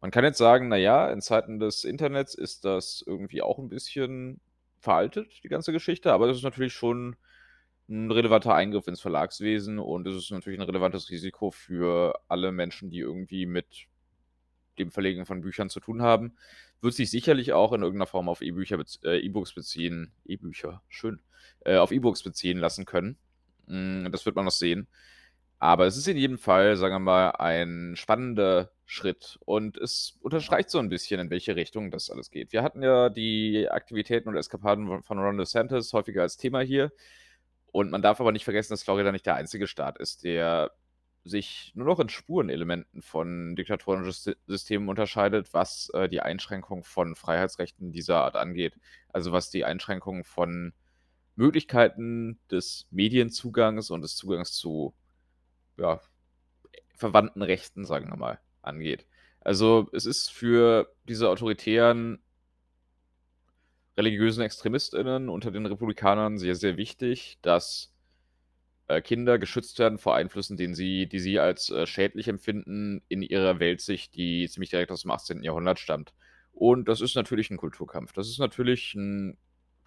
Man 0.00 0.10
kann 0.10 0.24
jetzt 0.24 0.38
sagen, 0.38 0.68
naja, 0.68 1.10
in 1.10 1.20
Zeiten 1.20 1.58
des 1.58 1.84
Internets 1.84 2.34
ist 2.34 2.64
das 2.64 3.04
irgendwie 3.06 3.42
auch 3.42 3.58
ein 3.58 3.68
bisschen 3.68 4.40
veraltet, 4.78 5.40
die 5.44 5.48
ganze 5.48 5.72
Geschichte, 5.72 6.12
aber 6.12 6.26
das 6.26 6.38
ist 6.38 6.42
natürlich 6.42 6.72
schon 6.72 7.16
ein 7.88 8.10
relevanter 8.10 8.54
Eingriff 8.54 8.86
ins 8.86 9.00
Verlagswesen 9.00 9.78
und 9.78 10.06
es 10.06 10.16
ist 10.16 10.30
natürlich 10.30 10.58
ein 10.58 10.64
relevantes 10.64 11.10
Risiko 11.10 11.50
für 11.50 12.18
alle 12.28 12.52
Menschen, 12.52 12.88
die 12.88 13.00
irgendwie 13.00 13.46
mit 13.46 13.86
dem 14.78 14.90
Verlegen 14.90 15.26
von 15.26 15.42
Büchern 15.42 15.68
zu 15.68 15.80
tun 15.80 16.00
haben 16.00 16.36
wird 16.80 16.94
sich 16.94 17.10
sicherlich 17.10 17.52
auch 17.52 17.72
in 17.72 17.82
irgendeiner 17.82 18.06
Form 18.06 18.28
auf 18.28 18.42
E-Bücher, 18.42 18.82
äh, 19.04 19.18
E-Books 19.18 19.54
beziehen. 19.54 20.12
E-Bücher, 20.24 20.82
schön. 20.88 21.20
Äh, 21.64 21.76
auf 21.76 21.92
E-Books 21.92 22.22
beziehen 22.22 22.58
lassen 22.58 22.84
können. 22.86 23.16
Mm, 23.66 24.10
das 24.10 24.24
wird 24.26 24.36
man 24.36 24.46
noch 24.46 24.52
sehen. 24.52 24.88
Aber 25.58 25.86
es 25.86 25.98
ist 25.98 26.08
in 26.08 26.16
jedem 26.16 26.38
Fall, 26.38 26.76
sagen 26.76 26.94
wir 26.94 27.00
mal, 27.00 27.30
ein 27.32 27.94
spannender 27.94 28.70
Schritt. 28.86 29.38
Und 29.44 29.76
es 29.76 30.18
unterstreicht 30.22 30.70
so 30.70 30.78
ein 30.78 30.88
bisschen, 30.88 31.20
in 31.20 31.30
welche 31.30 31.54
Richtung 31.54 31.90
das 31.90 32.10
alles 32.10 32.30
geht. 32.30 32.52
Wir 32.52 32.62
hatten 32.62 32.82
ja 32.82 33.10
die 33.10 33.68
Aktivitäten 33.70 34.30
und 34.30 34.36
Eskapaden 34.36 35.02
von 35.02 35.18
Ron 35.18 35.36
DeSantis 35.36 35.92
häufiger 35.92 36.22
als 36.22 36.38
Thema 36.38 36.60
hier. 36.60 36.92
Und 37.72 37.90
man 37.90 38.02
darf 38.02 38.20
aber 38.20 38.32
nicht 38.32 38.44
vergessen, 38.44 38.72
dass 38.72 38.82
Florida 38.82 39.12
nicht 39.12 39.26
der 39.26 39.36
einzige 39.36 39.66
Staat 39.66 39.98
ist, 39.98 40.24
der 40.24 40.72
sich 41.24 41.72
nur 41.74 41.86
noch 41.86 42.00
in 42.00 42.08
Spurenelementen 42.08 43.02
von 43.02 43.54
diktatorischen 43.56 44.34
Systemen 44.46 44.88
unterscheidet, 44.88 45.52
was 45.52 45.90
äh, 45.90 46.08
die 46.08 46.20
Einschränkung 46.20 46.82
von 46.82 47.14
Freiheitsrechten 47.14 47.92
dieser 47.92 48.24
Art 48.24 48.36
angeht. 48.36 48.74
Also 49.08 49.32
was 49.32 49.50
die 49.50 49.64
Einschränkung 49.64 50.24
von 50.24 50.72
Möglichkeiten 51.36 52.38
des 52.50 52.86
Medienzugangs 52.90 53.90
und 53.90 54.02
des 54.02 54.16
Zugangs 54.16 54.52
zu 54.52 54.94
ja, 55.78 56.00
verwandten 56.94 57.42
Rechten, 57.42 57.84
sagen 57.84 58.08
wir 58.08 58.16
mal, 58.16 58.38
angeht. 58.62 59.06
Also 59.40 59.88
es 59.92 60.06
ist 60.06 60.30
für 60.30 60.94
diese 61.08 61.28
autoritären 61.28 62.22
religiösen 63.96 64.42
Extremistinnen 64.42 65.28
unter 65.28 65.50
den 65.50 65.66
Republikanern 65.66 66.38
sehr, 66.38 66.54
sehr 66.54 66.76
wichtig, 66.76 67.38
dass 67.42 67.92
äh, 68.90 69.00
Kinder 69.00 69.38
geschützt 69.38 69.78
werden 69.78 69.98
vor 69.98 70.14
Einflüssen, 70.16 70.56
den 70.56 70.74
sie, 70.74 71.06
die 71.06 71.20
sie 71.20 71.38
als 71.38 71.70
äh, 71.70 71.86
schädlich 71.86 72.28
empfinden 72.28 73.02
in 73.08 73.22
ihrer 73.22 73.60
Weltsicht, 73.60 74.14
die 74.14 74.48
ziemlich 74.48 74.70
direkt 74.70 74.90
aus 74.90 75.02
dem 75.02 75.12
18. 75.12 75.42
Jahrhundert 75.42 75.78
stammt. 75.78 76.12
Und 76.52 76.88
das 76.88 77.00
ist 77.00 77.14
natürlich 77.14 77.50
ein 77.50 77.56
Kulturkampf. 77.56 78.12
Das 78.12 78.28
ist 78.28 78.38
natürlich 78.38 78.94
ein 78.94 79.38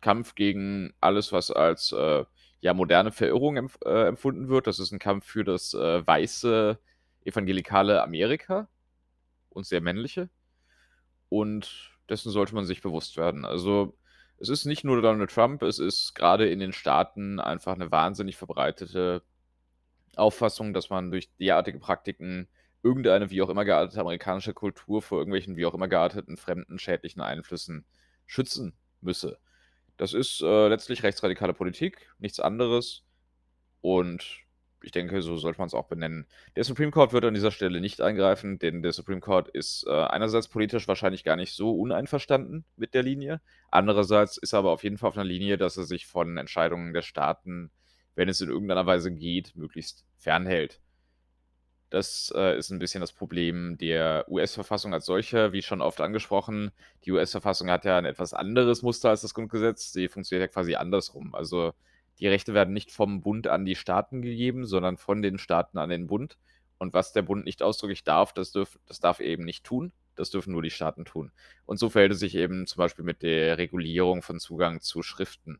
Kampf 0.01 0.36
gegen 0.36 0.93
alles, 1.01 1.31
was 1.31 1.51
als 1.51 1.91
äh, 1.91 2.24
ja, 2.62 2.74
moderne 2.74 3.12
Verirrung 3.12 3.57
empf 3.57 3.77
äh, 3.86 4.07
empfunden 4.07 4.48
wird. 4.48 4.67
Das 4.67 4.79
ist 4.79 4.91
ein 4.91 5.00
Kampf 5.00 5.25
für 5.25 5.43
das 5.43 5.74
äh, 5.74 6.07
weiße 6.07 6.79
evangelikale 7.25 8.01
Amerika 8.01 8.69
und 9.50 9.65
sehr 9.65 9.81
männliche. 9.81 10.29
Und 11.29 11.91
dessen 12.10 12.31
sollte 12.31 12.55
man 12.55 12.65
sich 12.65 12.81
bewusst 12.81 13.17
werden. 13.17 13.43
Also 13.45 13.98
es 14.43 14.50
ist 14.50 14.65
nicht 14.65 14.83
nur 14.83 15.01
Donald 15.01 15.31
Trump, 15.31 15.63
es 15.63 15.79
ist 15.79 16.15
gerade 16.15 16.50
in 16.50 16.59
den 16.59 16.73
Staaten 16.73 17.39
einfach 17.39 17.75
eine 17.75 17.91
wahnsinnig 17.91 18.35
verbreitete 18.35 19.23
Auffassung, 20.17 20.73
dass 20.73 20.89
man 20.89 21.12
durch 21.12 21.33
derartige 21.38 21.79
Praktiken 21.79 22.50
irgendeine 22.83 23.29
wie 23.29 23.41
auch 23.41 23.47
immer 23.47 23.63
geartete 23.63 24.01
amerikanische 24.01 24.53
Kultur 24.53 25.01
vor 25.01 25.19
irgendwelchen 25.19 25.55
wie 25.55 25.65
auch 25.65 25.73
immer 25.73 25.88
gearteten 25.88 26.35
fremden 26.35 26.77
schädlichen 26.77 27.21
Einflüssen 27.21 27.85
schützen 28.25 28.73
müsse. 29.00 29.39
Das 29.95 30.13
ist 30.13 30.41
äh, 30.41 30.67
letztlich 30.67 31.03
rechtsradikale 31.03 31.53
Politik, 31.53 32.13
nichts 32.19 32.41
anderes. 32.41 33.03
Und 33.79 34.41
ich 34.83 34.91
denke, 34.91 35.21
so 35.21 35.37
sollte 35.37 35.59
man 35.59 35.67
es 35.67 35.73
auch 35.73 35.87
benennen. 35.87 36.27
Der 36.55 36.63
Supreme 36.63 36.91
Court 36.91 37.13
wird 37.13 37.25
an 37.25 37.33
dieser 37.33 37.51
Stelle 37.51 37.81
nicht 37.81 38.01
eingreifen, 38.01 38.59
denn 38.59 38.83
der 38.83 38.91
Supreme 38.91 39.21
Court 39.21 39.47
ist 39.49 39.85
äh, 39.87 39.91
einerseits 39.91 40.47
politisch 40.47 40.87
wahrscheinlich 40.87 41.23
gar 41.23 41.35
nicht 41.35 41.53
so 41.53 41.71
uneinverstanden 41.71 42.65
mit 42.75 42.93
der 42.93 43.03
Linie. 43.03 43.41
Andererseits 43.71 44.37
ist 44.37 44.53
er 44.53 44.59
aber 44.59 44.71
auf 44.71 44.83
jeden 44.83 44.97
Fall 44.97 45.09
auf 45.09 45.17
einer 45.17 45.23
Linie, 45.23 45.57
dass 45.57 45.77
er 45.77 45.83
sich 45.83 46.05
von 46.05 46.37
Entscheidungen 46.37 46.93
der 46.93 47.01
Staaten, 47.01 47.71
wenn 48.15 48.29
es 48.29 48.41
in 48.41 48.49
irgendeiner 48.49 48.85
Weise 48.85 49.11
geht, 49.11 49.55
möglichst 49.55 50.05
fernhält. 50.17 50.79
Das 51.93 52.33
äh, 52.35 52.57
ist 52.57 52.71
ein 52.71 52.79
bisschen 52.79 53.01
das 53.01 53.13
Problem 53.13 53.77
der 53.77 54.25
US-Verfassung 54.27 54.95
als 54.95 55.05
solcher, 55.05 55.53
wie 55.53 55.61
schon 55.61 55.79
oft 55.79 56.01
angesprochen. 56.01 56.71
Die 57.05 57.11
US-Verfassung 57.11 57.69
hat 57.69 57.85
ja 57.85 57.99
ein 57.99 58.05
etwas 58.05 58.33
anderes 58.33 58.81
Muster 58.81 59.09
als 59.09 59.21
das 59.21 59.35
Grundgesetz. 59.35 59.93
Sie 59.93 60.07
funktioniert 60.07 60.49
ja 60.49 60.51
quasi 60.51 60.73
andersrum. 60.73 61.35
Also 61.35 61.73
die 62.20 62.27
Rechte 62.27 62.53
werden 62.53 62.74
nicht 62.74 62.91
vom 62.91 63.22
Bund 63.22 63.48
an 63.48 63.65
die 63.65 63.75
Staaten 63.75 64.22
gegeben, 64.22 64.65
sondern 64.65 64.98
von 64.98 65.22
den 65.22 65.38
Staaten 65.38 65.77
an 65.77 65.89
den 65.89 66.08
Bund. 66.08 66.38
Und 66.77 66.93
was 66.93 67.13
der 67.13 67.22
Bund 67.22 67.46
nicht 67.46 67.63
ausdrücklich 67.63 68.03
darf, 68.03 68.34
das, 68.34 68.51
dürf, 68.51 68.79
das 68.86 69.00
darf 69.00 69.20
er 69.20 69.27
eben 69.27 69.46
nicht 69.46 69.63
tun. 69.63 69.91
Das 70.15 70.29
dürfen 70.29 70.51
nur 70.51 70.62
die 70.62 70.70
Staaten 70.70 71.05
tun. 71.05 71.32
Und 71.65 71.77
so 71.77 71.89
verhält 71.89 72.12
es 72.12 72.20
sich 72.20 72.36
eben 72.36 72.67
zum 72.67 72.77
Beispiel 72.77 73.05
mit 73.05 73.24
der 73.24 73.58
Regulierung 73.58 74.22
von 74.22 74.39
Zugang 74.39 74.79
zu 74.82 75.01
Schriften. 75.01 75.60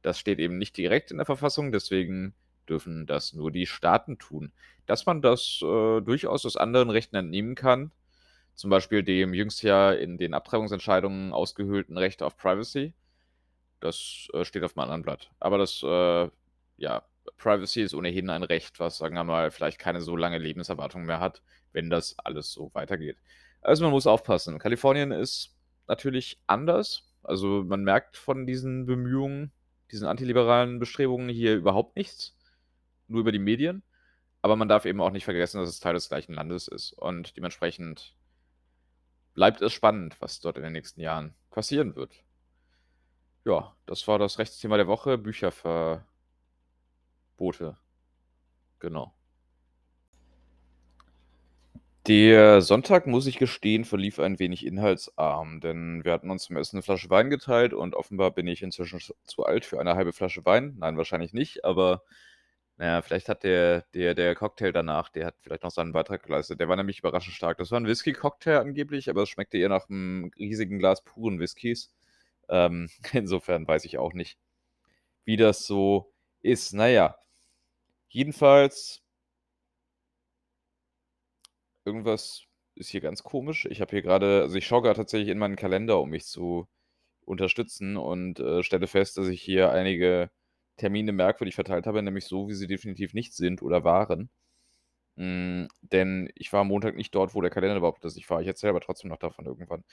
Das 0.00 0.18
steht 0.18 0.38
eben 0.38 0.58
nicht 0.58 0.76
direkt 0.76 1.10
in 1.10 1.18
der 1.18 1.26
Verfassung, 1.26 1.70
deswegen 1.70 2.34
dürfen 2.68 3.06
das 3.06 3.34
nur 3.34 3.50
die 3.50 3.66
Staaten 3.66 4.18
tun. 4.18 4.52
Dass 4.86 5.06
man 5.06 5.20
das 5.20 5.60
äh, 5.62 6.00
durchaus 6.00 6.46
aus 6.46 6.56
anderen 6.56 6.90
Rechten 6.90 7.16
entnehmen 7.16 7.54
kann, 7.54 7.92
zum 8.54 8.70
Beispiel 8.70 9.02
dem 9.02 9.34
jüngst 9.34 9.62
ja 9.62 9.92
in 9.92 10.16
den 10.16 10.34
Abtreibungsentscheidungen 10.34 11.32
ausgehöhlten 11.32 11.98
Recht 11.98 12.22
auf 12.22 12.36
Privacy, 12.36 12.94
das 13.80 14.28
äh, 14.32 14.44
steht 14.44 14.64
auf 14.64 14.76
einem 14.76 14.84
anderen 14.84 15.02
Blatt. 15.02 15.30
Aber 15.40 15.58
das, 15.58 15.82
äh, 15.82 16.28
ja, 16.76 17.02
Privacy 17.38 17.82
ist 17.82 17.94
ohnehin 17.94 18.30
ein 18.30 18.42
Recht, 18.42 18.80
was, 18.80 18.98
sagen 18.98 19.14
wir 19.14 19.24
mal, 19.24 19.50
vielleicht 19.50 19.78
keine 19.78 20.00
so 20.00 20.16
lange 20.16 20.38
Lebenserwartung 20.38 21.04
mehr 21.04 21.20
hat, 21.20 21.42
wenn 21.72 21.90
das 21.90 22.18
alles 22.18 22.52
so 22.52 22.70
weitergeht. 22.74 23.16
Also 23.60 23.84
man 23.84 23.92
muss 23.92 24.06
aufpassen. 24.06 24.58
Kalifornien 24.58 25.10
ist 25.10 25.56
natürlich 25.88 26.38
anders. 26.46 27.02
Also 27.22 27.64
man 27.66 27.82
merkt 27.82 28.16
von 28.16 28.46
diesen 28.46 28.86
Bemühungen, 28.86 29.52
diesen 29.90 30.06
antiliberalen 30.06 30.78
Bestrebungen 30.78 31.28
hier 31.28 31.54
überhaupt 31.54 31.96
nichts 31.96 32.36
nur 33.08 33.20
über 33.20 33.32
die 33.32 33.38
Medien. 33.38 33.82
Aber 34.42 34.56
man 34.56 34.68
darf 34.68 34.84
eben 34.84 35.00
auch 35.00 35.10
nicht 35.10 35.24
vergessen, 35.24 35.58
dass 35.58 35.70
es 35.70 35.80
Teil 35.80 35.94
des 35.94 36.08
gleichen 36.08 36.34
Landes 36.34 36.68
ist. 36.68 36.92
Und 36.92 37.36
dementsprechend 37.36 38.14
bleibt 39.34 39.62
es 39.62 39.72
spannend, 39.72 40.16
was 40.20 40.40
dort 40.40 40.58
in 40.58 40.62
den 40.62 40.72
nächsten 40.72 41.00
Jahren 41.00 41.34
passieren 41.50 41.96
wird. 41.96 42.12
Ja, 43.44 43.74
das 43.86 44.06
war 44.08 44.18
das 44.18 44.38
Rechtsthema 44.38 44.76
der 44.76 44.86
Woche, 44.86 45.18
Bücherverbote. 45.18 46.04
Genau. 48.80 49.14
Der 52.06 52.60
Sonntag, 52.60 53.06
muss 53.06 53.26
ich 53.26 53.38
gestehen, 53.38 53.84
verlief 53.86 54.18
ein 54.20 54.38
wenig 54.38 54.66
inhaltsarm, 54.66 55.60
denn 55.60 56.04
wir 56.04 56.12
hatten 56.12 56.30
uns 56.30 56.44
zum 56.44 56.56
Essen 56.56 56.76
eine 56.76 56.82
Flasche 56.82 57.08
Wein 57.08 57.30
geteilt 57.30 57.72
und 57.72 57.94
offenbar 57.94 58.30
bin 58.30 58.46
ich 58.46 58.62
inzwischen 58.62 59.00
zu 59.24 59.44
alt 59.44 59.64
für 59.64 59.80
eine 59.80 59.94
halbe 59.94 60.12
Flasche 60.12 60.44
Wein. 60.44 60.74
Nein, 60.78 60.98
wahrscheinlich 60.98 61.32
nicht, 61.32 61.64
aber 61.64 62.02
naja, 62.78 63.02
vielleicht 63.02 63.28
hat 63.30 63.44
der 63.44 63.82
der 63.94 64.14
der 64.14 64.34
Cocktail 64.34 64.72
danach 64.72 65.10
der 65.10 65.26
hat 65.26 65.36
vielleicht 65.42 65.62
noch 65.64 65.70
seinen 65.70 65.92
Beitrag 65.92 66.24
geleistet. 66.24 66.60
Der 66.60 66.68
war 66.68 66.76
nämlich 66.76 66.98
überraschend 67.00 67.36
stark. 67.36 67.58
Das 67.58 67.70
war 67.70 67.80
ein 67.80 67.86
Whisky-Cocktail 67.86 68.58
angeblich, 68.60 69.08
aber 69.10 69.22
es 69.22 69.30
schmeckte 69.30 69.58
eher 69.58 69.70
nach 69.70 69.88
einem 69.88 70.30
riesigen 70.38 70.78
Glas 70.78 71.02
puren 71.04 71.40
Whiskys. 71.40 71.90
Ähm, 72.48 72.88
insofern 73.12 73.66
weiß 73.68 73.84
ich 73.84 73.98
auch 73.98 74.12
nicht, 74.14 74.38
wie 75.24 75.36
das 75.38 75.66
so 75.66 76.12
ist. 76.42 76.74
Naja, 76.74 77.16
jedenfalls 78.08 79.02
irgendwas 81.84 82.44
ist 82.74 82.90
hier 82.90 83.00
ganz 83.00 83.22
komisch. 83.22 83.66
Ich 83.66 83.80
habe 83.80 83.90
hier 83.90 84.02
gerade, 84.02 84.42
also 84.42 84.56
ich 84.56 84.66
schaue 84.66 84.82
gerade 84.82 84.96
tatsächlich 84.98 85.28
in 85.30 85.38
meinen 85.38 85.56
Kalender, 85.56 86.00
um 86.00 86.10
mich 86.10 86.24
zu 86.26 86.66
unterstützen 87.24 87.96
und, 87.96 88.40
äh, 88.40 88.62
stelle 88.62 88.86
fest, 88.88 89.18
dass 89.18 89.28
ich 89.28 89.42
hier 89.42 89.72
einige 89.72 90.30
Termine 90.78 91.12
merkwürdig 91.12 91.54
verteilt 91.54 91.86
habe, 91.86 92.02
nämlich 92.02 92.26
so, 92.26 92.48
wie 92.48 92.54
sie 92.54 92.66
definitiv 92.68 93.14
nicht 93.14 93.34
sind 93.34 93.62
oder 93.62 93.84
waren. 93.84 94.30
Hm, 95.16 95.68
denn 95.80 96.28
ich 96.34 96.52
war 96.52 96.62
am 96.62 96.68
Montag 96.68 96.96
nicht 96.96 97.14
dort, 97.14 97.34
wo 97.34 97.40
der 97.40 97.50
Kalender 97.50 97.76
überhaupt 97.76 98.04
ist. 98.04 98.16
Ich 98.16 98.26
fahre 98.26 98.42
ich 98.42 98.48
erzähle 98.48 98.70
aber 98.70 98.80
trotzdem 98.80 99.10
noch 99.10 99.18
davon 99.18 99.46
irgendwann. 99.46 99.84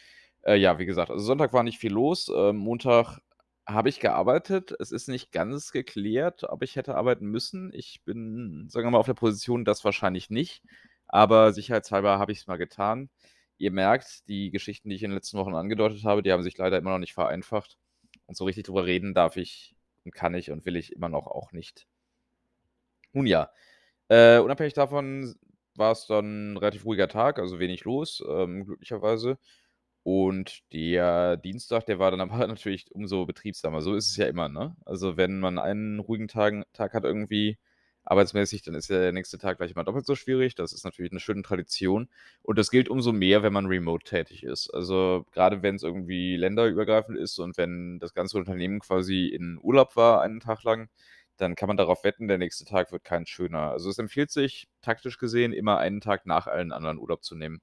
Äh, 0.44 0.56
ja, 0.56 0.80
wie 0.80 0.86
gesagt, 0.86 1.12
also 1.12 1.24
Sonntag 1.24 1.54
war 1.54 1.64
nicht 1.64 1.80
viel 1.80 1.92
los. 1.94 2.32
Ähm, 2.36 2.58
Montag 2.58 3.20
habe 3.68 3.90
ich 3.90 4.00
gearbeitet. 4.00 4.74
Es 4.80 4.92
ist 4.92 5.08
nicht 5.08 5.32
ganz 5.32 5.72
geklärt, 5.72 6.44
ob 6.46 6.64
ich 6.64 6.76
hätte 6.76 6.96
arbeiten 6.96 7.28
müssen. 7.28 7.72
Ich 7.74 8.02
bin, 8.04 8.68
sagen 8.70 8.88
wir 8.88 8.92
mal, 8.92 8.98
auf 9.00 9.06
der 9.06 9.14
Position, 9.14 9.66
das 9.66 9.86
wahrscheinlich 9.86 10.30
nicht. 10.30 10.64
Aber 11.08 11.54
sicherheitshalber 11.54 12.20
habe 12.20 12.32
ich 12.32 12.40
es 12.40 12.48
mal 12.48 12.58
getan. 12.58 13.10
Ihr 13.58 13.72
merkt, 13.72 14.28
die 14.28 14.50
Geschichten, 14.50 14.90
die 14.90 14.96
ich 14.96 15.04
in 15.04 15.12
den 15.12 15.16
letzten 15.18 15.38
Wochen 15.38 15.54
angedeutet 15.56 16.04
habe, 16.04 16.24
die 16.24 16.32
haben 16.32 16.44
sich 16.44 16.58
leider 16.58 16.78
immer 16.78 16.92
noch 16.92 17.00
nicht 17.00 17.14
vereinfacht. 17.14 17.78
Und 18.26 18.36
so 18.36 18.46
richtig 18.46 18.66
drüber 18.66 18.86
reden 18.86 19.14
darf 19.14 19.38
ich 19.38 19.76
und 20.06 20.14
kann 20.14 20.34
ich 20.34 20.52
und 20.52 20.66
will 20.66 20.76
ich 20.76 20.94
immer 20.94 21.10
noch 21.10 21.28
auch 21.28 21.52
nicht. 21.52 21.86
Nun 23.14 23.28
ja, 23.28 23.50
äh, 24.12 24.40
unabhängig 24.40 24.74
davon 24.74 25.36
war 25.76 25.92
es 25.94 26.06
dann 26.08 26.54
'n 26.56 26.58
relativ 26.58 26.86
ruhiger 26.86 27.08
Tag, 27.08 27.40
also 27.40 27.60
wenig 27.60 27.84
los, 27.86 28.24
ähm, 28.30 28.66
glücklicherweise. 28.66 29.38
Und 30.04 30.62
der 30.74 31.38
Dienstag, 31.38 31.86
der 31.86 32.00
war 32.00 32.12
dann 32.12 32.22
aber 32.46 32.48
natürlich 32.48 32.92
umso 32.94 33.26
betriebsamer. 33.26 33.82
So 33.82 33.96
ist 33.96 34.10
es 34.10 34.18
ja 34.18 34.28
immer, 34.28 34.50
ne? 34.50 34.76
Also, 34.86 35.18
wenn 35.18 35.40
man 35.40 35.60
einen 35.60 36.00
ruhigen 36.00 36.28
Tagen 36.28 36.64
Tag 36.74 36.94
hat 36.94 37.04
irgendwie 37.06 37.58
arbeitsmäßig, 38.04 38.64
dann 38.64 38.74
ist 38.76 38.90
ja 38.90 39.00
der 39.00 39.12
nächste 39.14 39.38
Tag 39.38 39.58
gleich 39.58 39.72
immer 39.72 39.84
doppelt 39.84 40.06
so 40.08 40.16
schwierig. 40.16 40.56
Das 40.56 40.74
ist 40.74 40.84
natürlich 40.86 41.12
eine 41.12 41.20
schöne 41.20 41.44
Tradition. 41.44 42.10
Und 42.42 42.58
das 42.58 42.72
gilt 42.72 42.90
umso 42.90 43.12
mehr, 43.14 43.44
wenn 43.44 43.54
man 43.54 43.68
remote 43.68 44.04
tätig 44.06 44.44
ist. 44.44 44.70
Also, 44.74 45.26
gerade 45.32 45.62
wenn 45.64 45.76
es 45.76 45.84
irgendwie 45.84 46.36
länderübergreifend 46.38 47.18
ist 47.18 47.38
und 47.40 47.58
wenn 47.58 48.00
das 48.00 48.14
ganze 48.16 48.38
Unternehmen 48.38 48.80
quasi 48.80 49.28
in 49.28 49.60
Urlaub 49.62 49.96
war 49.96 50.22
einen 50.22 50.40
Tag 50.40 50.64
lang, 50.64 50.90
dann 51.38 51.56
kann 51.56 51.68
man 51.68 51.78
darauf 51.78 52.04
wetten, 52.04 52.28
der 52.28 52.38
nächste 52.38 52.66
Tag 52.66 52.92
wird 52.92 53.04
kein 53.04 53.26
schöner. 53.26 53.72
Also, 53.72 53.90
es 53.90 53.98
empfiehlt 54.00 54.32
sich, 54.32 54.70
taktisch 54.82 55.18
gesehen, 55.18 55.54
immer 55.54 55.78
einen 55.80 56.02
Tag 56.02 56.26
nach 56.26 56.48
allen 56.48 56.72
anderen 56.72 57.00
Urlaub 57.00 57.24
zu 57.24 57.36
nehmen. 57.36 57.62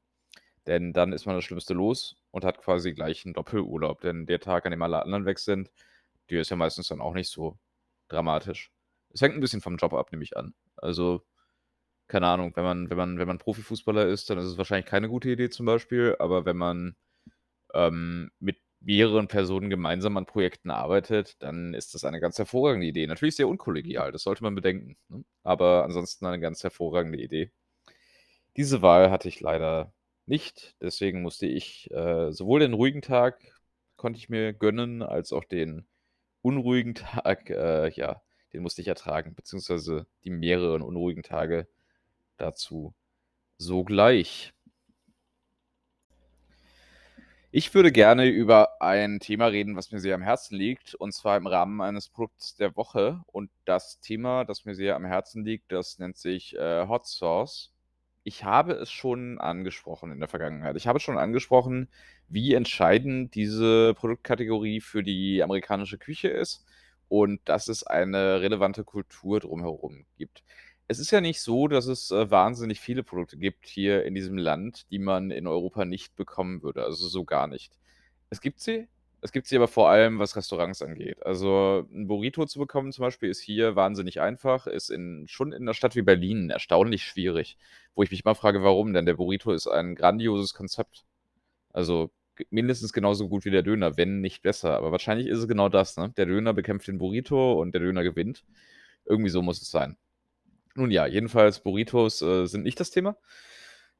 Denn 0.66 0.92
dann 0.92 1.12
ist 1.12 1.26
man 1.26 1.34
das 1.36 1.44
Schlimmste 1.44 1.74
los 1.74 2.16
und 2.30 2.44
hat 2.44 2.58
quasi 2.60 2.92
gleich 2.92 3.24
einen 3.24 3.34
Doppelurlaub. 3.34 4.00
Denn 4.02 4.26
der 4.26 4.40
Tag, 4.40 4.66
an 4.66 4.72
dem 4.72 4.82
alle 4.82 5.02
anderen 5.02 5.26
weg 5.26 5.38
sind, 5.38 5.70
der 6.30 6.42
ist 6.42 6.50
ja 6.50 6.56
meistens 6.56 6.88
dann 6.88 7.00
auch 7.00 7.14
nicht 7.14 7.30
so 7.30 7.58
dramatisch. 8.08 8.70
Es 9.12 9.22
hängt 9.22 9.34
ein 9.36 9.40
bisschen 9.40 9.60
vom 9.62 9.76
Job 9.76 9.94
ab, 9.94 10.12
nehme 10.12 10.24
ich 10.24 10.36
an. 10.36 10.54
Also, 10.76 11.24
keine 12.08 12.26
Ahnung, 12.28 12.52
wenn 12.56 12.64
man 12.64 12.90
wenn 12.90 12.96
man 12.98 13.18
wenn 13.18 13.28
man 13.28 13.38
Profifußballer 13.38 14.06
ist, 14.06 14.30
dann 14.30 14.38
ist 14.38 14.46
es 14.46 14.58
wahrscheinlich 14.58 14.86
keine 14.86 15.08
gute 15.08 15.30
Idee 15.30 15.50
zum 15.50 15.66
Beispiel, 15.66 16.16
aber 16.18 16.44
wenn 16.46 16.56
man, 16.56 16.96
ähm, 17.74 18.30
mit 18.40 18.58
mehreren 18.80 19.28
Personen 19.28 19.70
gemeinsam 19.70 20.16
an 20.16 20.26
Projekten 20.26 20.70
arbeitet, 20.70 21.42
dann 21.42 21.74
ist 21.74 21.94
das 21.94 22.04
eine 22.04 22.20
ganz 22.20 22.38
hervorragende 22.38 22.86
Idee. 22.86 23.06
Natürlich 23.06 23.36
sehr 23.36 23.48
unkollegial, 23.48 24.12
das 24.12 24.22
sollte 24.22 24.42
man 24.44 24.54
bedenken, 24.54 24.96
ne? 25.08 25.24
Aber 25.44 25.84
ansonsten 25.84 26.26
eine 26.26 26.40
ganz 26.40 26.62
hervorragende 26.62 27.18
Idee. 27.20 27.50
Diese 28.56 28.82
Wahl 28.82 29.10
hatte 29.10 29.28
ich 29.28 29.40
leider 29.40 29.92
nicht, 30.26 30.74
deswegen 30.80 31.22
musste 31.22 31.46
ich, 31.46 31.90
äh, 31.92 32.32
sowohl 32.32 32.60
den 32.60 32.74
ruhigen 32.74 33.02
Tag 33.02 33.40
konnte 33.96 34.18
ich 34.18 34.28
mir 34.28 34.52
gönnen, 34.52 35.02
als 35.02 35.32
auch 35.32 35.44
den 35.44 35.86
unruhigen 36.42 36.94
Tag, 36.94 37.50
äh, 37.50 37.90
ja, 37.92 38.22
den 38.52 38.62
musste 38.62 38.82
ich 38.82 38.88
ertragen, 38.88 39.34
beziehungsweise 39.34 40.06
die 40.24 40.30
mehreren 40.30 40.82
unruhigen 40.82 41.22
Tage 41.22 41.68
dazu 42.38 42.94
sogleich. 43.58 44.54
Ich 47.50 47.72
würde 47.72 47.92
gerne 47.92 48.26
über 48.26 48.82
ein 48.82 49.20
Thema 49.20 49.46
reden, 49.46 49.74
was 49.74 49.90
mir 49.90 50.00
sehr 50.00 50.14
am 50.14 50.20
Herzen 50.22 50.54
liegt, 50.56 50.94
und 50.94 51.12
zwar 51.12 51.38
im 51.38 51.46
Rahmen 51.46 51.80
eines 51.80 52.10
Produkts 52.10 52.56
der 52.56 52.76
Woche. 52.76 53.22
Und 53.26 53.50
das 53.64 54.00
Thema, 54.00 54.44
das 54.44 54.66
mir 54.66 54.74
sehr 54.74 54.96
am 54.96 55.06
Herzen 55.06 55.44
liegt, 55.46 55.72
das 55.72 55.98
nennt 55.98 56.18
sich 56.18 56.54
äh, 56.56 56.86
Hot 56.86 57.06
Sauce. 57.06 57.72
Ich 58.22 58.44
habe 58.44 58.74
es 58.74 58.90
schon 58.90 59.38
angesprochen 59.38 60.12
in 60.12 60.18
der 60.20 60.28
Vergangenheit. 60.28 60.76
Ich 60.76 60.86
habe 60.86 61.00
schon 61.00 61.16
angesprochen, 61.16 61.88
wie 62.28 62.52
entscheidend 62.52 63.34
diese 63.34 63.94
Produktkategorie 63.94 64.82
für 64.82 65.02
die 65.02 65.42
amerikanische 65.42 65.96
Küche 65.96 66.28
ist 66.28 66.66
und 67.08 67.40
dass 67.46 67.68
es 67.68 67.82
eine 67.82 68.42
relevante 68.42 68.84
Kultur 68.84 69.40
drumherum 69.40 70.04
gibt. 70.18 70.42
Es 70.90 70.98
ist 70.98 71.10
ja 71.10 71.20
nicht 71.20 71.40
so, 71.42 71.68
dass 71.68 71.86
es, 71.86 72.10
äh, 72.10 72.30
wahnsinnig 72.30 72.80
viele 72.80 73.02
Produkte 73.02 73.36
gibt 73.36 73.66
hier 73.66 74.04
in 74.04 74.14
diesem 74.14 74.38
Land, 74.38 74.90
die 74.90 74.98
man 74.98 75.30
in 75.30 75.46
Europa 75.46 75.84
nicht 75.84 76.16
bekommen 76.16 76.62
würde, 76.62 76.82
also 76.82 77.06
so 77.08 77.24
gar 77.24 77.46
nicht. 77.46 77.78
Es 78.30 78.40
gibt 78.40 78.60
sie, 78.60 78.88
Es 79.20 79.32
gibt 79.32 79.48
sie 79.48 79.56
aber 79.56 79.66
vor 79.68 79.90
allem, 79.90 80.20
was 80.20 80.36
Restaurants 80.36 80.80
angeht. 80.80 81.26
Also, 81.26 81.84
'n 81.92 82.06
Burrito 82.06 82.46
zu 82.46 82.60
bekommen 82.60 82.92
zum 82.92 83.02
Beispiel 83.02 83.28
ist 83.30 83.40
hier 83.40 83.74
wahnsinnig 83.76 84.20
einfach, 84.20 84.68
ist 84.68 84.90
in 84.90 85.26
schon 85.28 85.52
in 85.52 85.64
'ner 85.64 85.74
Stadt 85.74 85.96
wie 85.96 86.02
Berlin 86.02 86.50
erstaunlich 86.50 87.02
schwierig, 87.04 87.58
wo 87.96 88.02
ich 88.04 88.10
mich 88.12 88.24
immer 88.24 88.36
frage, 88.36 88.62
warum, 88.62 88.92
denn 88.94 89.06
der 89.06 89.14
Burrito 89.14 89.50
ist 89.52 89.66
ein 89.66 89.96
grandioses 89.96 90.54
Konzept. 90.54 91.04
Also, 91.72 92.10
mindestens 92.50 92.92
genauso 92.94 93.28
gut 93.28 93.44
wie 93.46 93.50
der 93.52 93.62
Döner, 93.62 93.96
wenn 93.98 94.20
nicht 94.22 94.42
besser. 94.42 94.76
Aber 94.76 94.92
wahrscheinlich 94.92 95.28
ist 95.28 95.38
es 95.40 95.48
genau 95.48 95.68
das, 95.70 95.96
ne? 95.98 96.12
Der 96.16 96.26
Döner 96.26 96.54
bekämpft 96.54 96.88
den 96.88 96.98
Burrito 96.98 97.60
und 97.60 97.72
der 97.74 97.82
Döner 97.82 98.04
gewinnt. 98.04 98.44
Irgendwie 99.06 99.30
so 99.30 99.42
muss 99.42 99.62
es 99.62 99.70
sein. 99.70 99.96
Nun 100.78 100.92
ja, 100.92 101.06
jedenfalls 101.08 101.58
Burritos, 101.60 102.22
äh, 102.22 102.46
sind 102.46 102.62
nicht 102.62 102.78
das 102.78 102.90
Thema, 102.92 103.16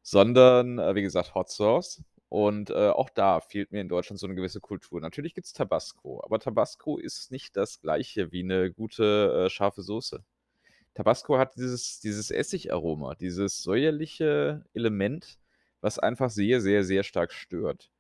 sondern, 0.02 0.78
äh, 0.78 0.94
wie 0.94 1.02
gesagt, 1.02 1.34
Hot 1.34 1.50
Sauce. 1.50 2.04
Und, 2.28 2.70
äh, 2.70 2.90
auch 2.90 3.10
da 3.10 3.40
fehlt 3.40 3.72
mir 3.72 3.80
in 3.80 3.88
Deutschland 3.88 4.20
so 4.20 4.26
'ne 4.28 4.34
gewisse 4.36 4.60
Kultur. 4.60 5.00
Natürlich 5.00 5.34
gibt's 5.34 5.52
Tabasco, 5.54 6.22
aber 6.24 6.38
Tabasco 6.40 6.98
ist 6.98 7.32
nicht 7.32 7.56
das 7.56 7.80
Gleiche 7.80 8.32
wie 8.32 8.44
'ne 8.44 8.70
gute, 8.72 9.46
äh, 9.46 9.50
scharfe 9.50 9.82
Soße. 9.82 10.22
Tabasco 10.94 11.38
hat 11.38 11.56
dieses 11.56 12.00
dieses 12.00 12.30
Essigaroma, 12.32 13.14
dieses 13.16 13.62
säuerliche 13.62 14.64
Element, 14.74 15.38
was 15.82 15.98
einfach 16.00 16.30
sehr, 16.30 16.60
sehr, 16.62 16.84
sehr 16.84 17.04
stark 17.04 17.32
stört. 17.32 17.90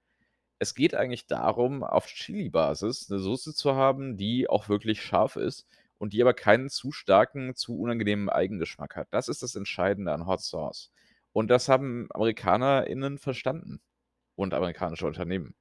Es 0.60 0.74
geht 0.74 0.94
eigentlich 0.96 1.26
darum, 1.28 1.84
auf 1.84 2.06
Chili-Basis 2.06 3.10
'ne 3.10 3.18
Soße 3.20 3.54
zu 3.54 3.74
haben, 3.76 4.16
die 4.18 4.48
auch 4.50 4.68
wirklich 4.70 5.02
scharf 5.02 5.36
ist 5.36 5.66
und 5.98 6.12
die 6.14 6.22
aber 6.22 6.34
keinen 6.34 6.68
zu 6.70 6.92
starken, 6.92 7.54
zu 7.56 7.78
unangenehmen 7.78 8.28
Eigengeschmack 8.30 8.96
hat. 8.96 9.08
Das 9.12 9.28
ist 9.28 9.42
das 9.42 9.56
Entscheidende 9.56 10.12
an 10.12 10.26
Hot 10.26 10.42
Sauce. 10.42 10.90
Und 11.32 11.48
das 11.50 11.68
haben 11.68 12.08
AmerikanerInnen 12.12 13.18
verstanden 13.18 13.80
und 14.36 14.54
amerikanische 14.54 15.06
Unternehmen. 15.06 15.54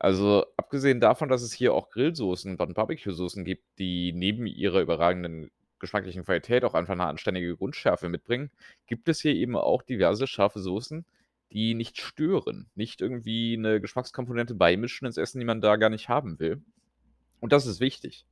Also, 0.00 0.44
abgesehen 0.56 1.00
davon, 1.00 1.28
dass 1.28 1.42
es 1.42 1.52
hier 1.52 1.72
auch 1.72 1.88
Grillsoßen 1.90 2.56
und 2.58 2.74
Barbecue-Soßen 2.74 3.44
gibt, 3.44 3.64
die 3.78 4.12
neben 4.12 4.46
ihrer 4.46 4.80
überragenden 4.80 5.50
geschmacklichen 5.78 6.24
Qualität 6.24 6.64
auch 6.64 6.74
einfach 6.74 6.94
'ne 6.96 7.06
anständige 7.06 7.56
Grundschärfe 7.56 8.08
mitbringen, 8.08 8.50
gibt 8.86 9.08
es 9.08 9.20
hier 9.20 9.34
eben 9.34 9.56
auch 9.56 9.82
diverse 9.82 10.26
scharfe 10.26 10.60
Soßen, 10.60 11.04
die 11.52 11.74
nicht 11.74 12.00
stören, 12.00 12.68
nicht 12.74 13.00
irgendwie 13.00 13.56
'ne 13.56 13.80
Geschmackskomponente 13.80 14.54
beimischen 14.54 15.06
ins 15.06 15.16
Essen, 15.16 15.38
die 15.38 15.44
man 15.46 15.60
da 15.60 15.76
gar 15.76 15.90
nicht 15.90 16.08
haben 16.08 16.38
will. 16.40 16.62
Und 17.40 17.52
das 17.52 17.66
ist 17.66 17.80
wichtig. 17.80 18.24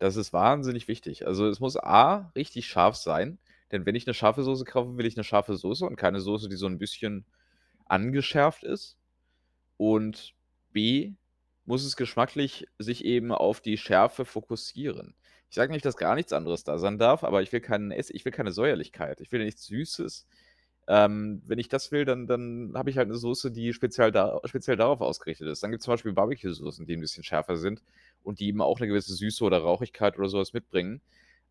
Das 0.00 0.16
ist 0.16 0.32
wahnsinnig 0.32 0.88
wichtig. 0.88 1.26
Also, 1.26 1.46
es 1.46 1.60
muss 1.60 1.76
A 1.76 2.32
richtig 2.34 2.66
scharf 2.66 2.96
sein, 2.96 3.38
denn 3.70 3.84
wenn 3.84 3.94
ich 3.94 4.06
'ne 4.06 4.14
scharfe 4.14 4.42
Soße 4.42 4.64
kaufe, 4.64 4.96
will 4.96 5.04
ich 5.04 5.14
'ne 5.14 5.24
scharfe 5.24 5.54
Soße 5.56 5.84
und 5.84 5.96
keine 5.96 6.20
Soße, 6.20 6.48
die 6.48 6.56
so 6.56 6.66
'n 6.66 6.78
bisschen 6.78 7.26
angeschärft 7.86 8.64
ist. 8.64 8.98
Und 9.78 10.34
B 10.72 11.14
muss 11.66 11.84
es 11.84 11.96
geschmacklich 11.96 12.66
sich 12.78 13.04
eben 13.04 13.32
auf 13.32 13.60
die 13.60 13.78
Schärfe 13.78 14.24
fokussieren. 14.26 15.16
Ich 15.50 15.56
sage 15.56 15.72
nicht, 15.72 15.84
dass 15.86 15.96
gar 15.98 16.14
nichts 16.16 16.32
anderes 16.32 16.64
da 16.64 16.78
sein 16.78 16.98
darf, 16.98 17.24
aber 17.24 17.42
ich 17.42 17.52
will 17.52 17.60
keinen 17.60 17.90
Ess 17.92 18.10
ich 18.10 18.24
will 18.24 18.32
keine 18.32 18.52
Säuerlichkeit. 18.52 19.20
Ich 19.20 19.32
will 19.32 19.44
nichts 19.44 19.66
Süßes. 19.66 20.26
Ähm, 20.90 21.42
wenn 21.46 21.60
ich 21.60 21.68
das 21.68 21.92
will, 21.92 22.04
dann 22.06 22.26
dann 22.28 22.72
habe 22.76 22.90
ich 22.90 22.98
halt 22.98 23.08
'ne 23.10 23.16
Soße, 23.16 23.52
die 23.52 23.72
spezial 23.74 24.12
da 24.12 24.40
speziell 24.46 24.76
darauf 24.76 25.00
ausgerichtet 25.02 25.48
ist. 25.48 25.62
Dann 25.64 25.70
gibt's 25.72 25.86
zum 25.86 25.94
Beispiel 25.94 26.12
Barbecue-Soßen, 26.14 26.86
die 26.86 26.94
'n 26.94 27.00
bisschen 27.02 27.24
schärfer 27.24 27.56
sind 27.58 27.82
und 28.24 28.40
die 28.40 28.48
eben 28.48 28.62
auch 28.62 28.80
'ne 28.80 28.88
gewisse 28.88 29.14
Süße 29.14 29.44
oder 29.44 29.60
Rauchigkeit 29.60 30.18
oder 30.18 30.28
so 30.30 30.38
was 30.40 30.54
mitbringen. 30.54 31.02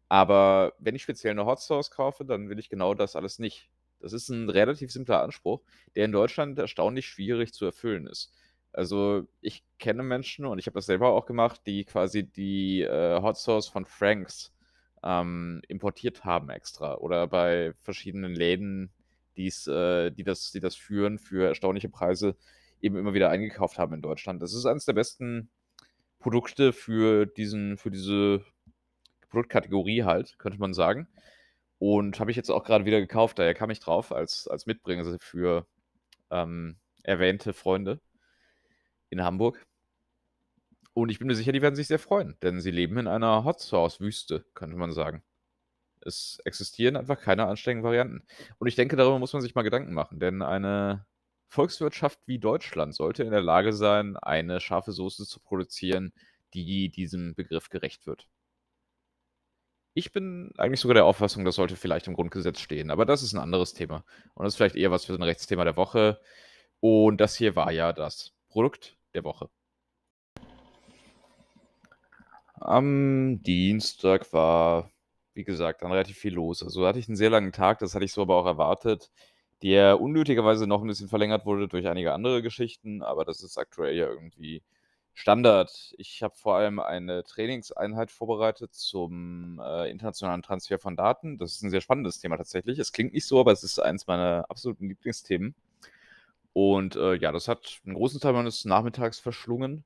Aber 0.10 0.74
wenn 0.80 0.96
ich 0.96 1.04
speziell 1.04 1.36
'ne 1.36 1.46
Hot 1.46 1.62
Sauce 1.62 1.92
kaufe, 1.92 2.26
dann 2.26 2.50
will 2.50 2.60
ich 2.60 2.70
genau 2.70 2.94
das 2.96 3.16
alles 3.18 3.40
nicht. 3.40 3.70
Das 4.02 4.14
ist 4.14 4.30
'n 4.30 4.50
relativ 4.50 4.92
simpler 4.92 5.24
Anspruch, 5.24 5.62
der 5.96 6.06
in 6.06 6.14
Deutschland 6.14 6.60
erstaunlich 6.60 7.08
schwierig 7.08 7.54
zu 7.54 7.66
erfüllen 7.66 8.08
ist. 8.08 8.34
Also, 8.74 9.28
ich 9.42 9.64
kenne 9.80 10.04
Menschen 10.04 10.46
und 10.46 10.60
ich 10.60 10.68
habe 10.68 10.76
das 10.76 10.88
selber 10.88 11.10
auch 11.12 11.26
gemacht, 11.28 11.62
die 11.68 11.86
quasi 11.86 12.24
die, 12.26 12.84
äh, 12.84 13.22
Hot 13.22 13.38
Sauce 13.38 13.68
von 13.70 13.86
Frank's, 13.86 14.54
ähm, 15.04 15.62
importiert 15.70 16.26
haben 16.26 16.50
extra 16.52 16.96
oder 16.98 17.28
bei 17.28 17.74
verschiedenen 17.84 18.36
Läden, 18.36 18.92
die's 19.40 19.68
äh, 19.68 20.12
die 20.12 20.24
das 20.24 20.52
die 20.52 20.60
das 20.60 20.76
führen 20.76 21.20
für 21.20 21.48
erstaunliche 21.48 21.90
Preise, 21.90 22.36
eben 22.82 22.98
immer 22.98 23.14
wieder 23.14 23.30
eingekauft 23.30 23.80
haben 23.80 23.94
in 23.94 24.02
Deutschland. 24.02 24.42
Das 24.42 24.54
ist 24.54 24.66
eines 24.66 24.86
der 24.86 24.94
besten 24.94 25.50
Produkte 26.20 26.74
für 26.74 27.26
diesen 27.26 27.78
für 27.78 27.92
diese 27.92 28.44
Produktkategorie 29.30 30.04
halt, 30.04 30.38
könnte 30.40 30.60
man 30.60 30.74
sagen. 30.74 31.08
Und 31.80 32.20
habe 32.20 32.32
ich 32.32 32.38
jetzt 32.38 32.50
auch 32.52 32.64
grade 32.66 32.86
wieder 32.86 33.00
gekauft, 33.00 33.40
daher 33.40 33.54
kam 33.54 33.70
ich 33.72 33.80
drauf 33.80 34.12
als 34.12 34.48
als 34.48 34.66
Mitbringsel 34.66 35.18
für, 35.20 35.66
ähm, 36.32 36.78
erwähnte 37.04 37.54
Freunde 37.54 38.02
in 39.10 39.24
Hamburg. 39.24 39.66
Und 40.94 41.10
ich 41.10 41.20
bin 41.20 41.28
mir 41.28 41.36
sicher, 41.36 41.52
die 41.52 41.62
werden 41.62 41.76
sich 41.76 41.88
sehr 41.88 42.00
freuen, 42.00 42.38
denn 42.42 42.60
sie 42.60 42.72
leben 42.72 42.98
in 42.98 43.08
einer 43.08 43.46
Hot 43.46 43.62
Sauce-Wüste, 43.62 44.46
könnte 44.54 44.76
man 44.76 44.92
sagen. 44.92 45.24
Es 46.06 46.40
existieren 46.46 46.96
einfach 46.98 47.20
keine 47.20 47.48
anständigen 47.48 47.84
Varianten. 47.84 48.24
Und 48.60 48.68
ich 48.68 48.76
denke, 48.76 48.96
darüber 48.96 49.20
muss 49.20 49.34
man 49.34 49.42
sich 49.42 49.56
mal 49.56 49.64
Gedanken 49.64 49.94
machen, 49.94 50.20
denn 50.20 50.42
eine 50.42 51.06
Volkswirtschaft 51.50 52.20
wie 52.28 52.40
Deutschland 52.40 52.96
sollte 52.96 53.24
in 53.24 53.32
der 53.32 53.42
Lage 53.42 53.74
sein, 53.74 54.18
eine 54.18 54.60
scharfe 54.60 54.92
Soße 54.92 55.26
zu 55.26 55.40
produzieren, 55.40 56.14
die 56.54 56.90
diesem 56.90 57.36
Begriff 57.36 57.70
gerecht 57.70 58.06
wird. 58.08 58.28
Ich 59.98 60.12
bin 60.12 60.52
eigentlich 60.58 60.80
sogar 60.80 60.94
der 60.94 61.06
Auffassung, 61.06 61.46
das 61.46 61.56
sollte 61.56 61.76
vielleicht 61.76 62.08
im 62.08 62.14
Grundgesetz 62.14 62.60
stehen, 62.60 62.92
aber 62.92 63.06
das 63.06 63.24
ist 63.24 63.34
'n 63.34 63.40
anderes 63.40 63.74
Thema. 63.74 64.04
Und 64.36 64.44
das 64.46 64.54
ist 64.54 64.58
vielleicht 64.58 64.76
eher 64.76 64.92
was 64.92 65.06
für 65.06 65.14
so 65.14 65.20
'n 65.20 65.24
Rechtsthema 65.24 65.64
der 65.64 65.78
Woche. 65.78 66.20
Und 66.80 67.18
das 67.22 67.36
hier 67.36 67.56
war 67.56 67.72
ja 67.72 67.94
das 67.94 68.34
Produkt 68.50 68.98
der 69.14 69.24
Woche. 69.24 69.50
Am 72.56 73.42
Dienstag 73.44 74.32
war, 74.34 74.92
wie 75.34 75.44
gesagt, 75.46 75.82
dann 75.84 75.92
relativ 75.92 76.18
viel 76.18 76.34
los. 76.34 76.64
Also, 76.64 76.86
hatte 76.88 77.00
ich 77.00 77.08
'n 77.10 77.16
sehr 77.16 77.30
langen 77.32 77.52
Tag, 77.54 77.80
das 77.80 77.96
hatte 77.96 78.06
ich 78.06 78.14
so 78.14 78.22
aber 78.24 78.36
auch 78.38 78.46
erwartet, 78.46 79.12
der 79.64 80.02
unnötigerweise 80.02 80.68
noch 80.68 80.82
'n 80.84 80.88
bisschen 80.88 81.10
verlängert 81.10 81.46
wurde 81.46 81.68
durch 81.68 81.88
einige 81.88 82.14
andere 82.14 82.42
Geschichten, 82.42 83.02
aber 83.04 83.26
das 83.26 83.44
ist 83.44 83.58
aktuell 83.58 83.96
ja 83.96 84.08
irgendwie 84.08 84.64
Standard. 85.14 85.94
Ich 85.98 86.24
habe 86.24 86.36
vor 86.36 86.56
allem 86.56 86.80
eine 86.80 87.24
Trainingseinheit 87.26 88.12
vorbereitet 88.12 88.74
zum, 88.74 89.60
äh, 89.64 89.90
internationalen 89.92 90.42
Transfer 90.44 90.80
von 90.80 90.96
Daten. 90.98 91.38
Das 91.38 91.54
ist 91.54 91.64
'n 91.64 91.70
sehr 91.72 91.82
spannendes 91.82 92.20
Thema 92.20 92.38
tatsächlich. 92.38 92.80
Es 92.80 92.94
klingt 92.94 93.14
nicht 93.14 93.28
so, 93.28 93.40
aber 93.40 93.52
es 93.52 93.64
ist 93.64 93.80
eins 93.80 94.08
meiner 94.08 94.46
absoluten 94.50 94.88
Lieblingsthemen. 94.90 95.56
Und, 96.56 96.96
äh, 96.96 97.16
ja, 97.16 97.32
das 97.32 97.48
hat 97.48 97.80
'n 97.86 97.94
großen 97.94 98.20
Teil 98.20 98.34
meines 98.34 98.66
Nachmittags 98.66 99.20
verschlungen. 99.20 99.84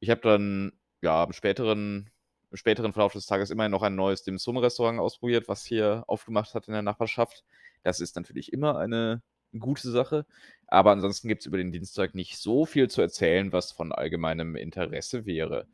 Ich 0.00 0.10
habe 0.10 0.20
dann, 0.22 0.72
ja, 1.02 1.24
im 1.24 1.32
späteren 1.34 2.10
im 2.50 2.56
späteren 2.56 2.92
Verlauf 2.92 3.12
des 3.12 3.26
Tages 3.26 3.50
immerhin 3.50 3.72
noch 3.72 3.82
ein 3.82 3.94
neues 3.94 4.22
Dim-Sum-Restaurant 4.22 4.98
ausprobiert, 5.00 5.48
was 5.48 5.64
hier 5.64 6.04
aufgemacht 6.06 6.54
hat 6.54 6.68
in 6.68 6.72
der 6.72 6.82
Nachbarschaft. 6.82 7.44
Das 7.82 8.00
ist 8.00 8.16
natürlich 8.16 8.52
immer 8.52 8.78
eine 8.78 9.22
gute 9.58 9.90
Sache, 9.90 10.26
aber 10.66 10.92
ansonsten 10.92 11.28
gibt's 11.28 11.46
über 11.46 11.58
den 11.58 11.72
Dienstag 11.72 12.14
nicht 12.14 12.38
so 12.38 12.66
viel 12.66 12.88
zu 12.88 13.00
erzählen, 13.02 13.52
was 13.52 13.72
von 13.72 13.92
allgemeinem 13.92 14.56
Interesse 14.56 15.26
wäre. 15.26 15.66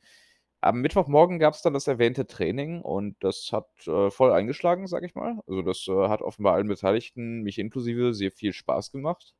Am 0.62 0.80
Mittwochmorgen 0.80 1.38
gab's 1.38 1.62
dann 1.62 1.74
das 1.74 1.86
erwähnte 1.86 2.26
Training 2.26 2.82
und 2.82 3.16
das 3.20 3.50
hat, 3.52 3.68
äh, 3.86 4.10
voll 4.10 4.32
eingeschlagen, 4.32 4.86
sage 4.86 5.06
ich 5.06 5.14
mal. 5.14 5.40
Also, 5.46 5.62
das, 5.62 5.86
äh, 5.88 6.08
hat 6.08 6.22
offenbar 6.22 6.54
allen 6.54 6.68
Beteiligten, 6.68 7.42
mich 7.42 7.58
inklusive, 7.58 8.14
sehr 8.14 8.32
viel 8.32 8.52
Spaß 8.52 8.90
gemacht 8.92 9.34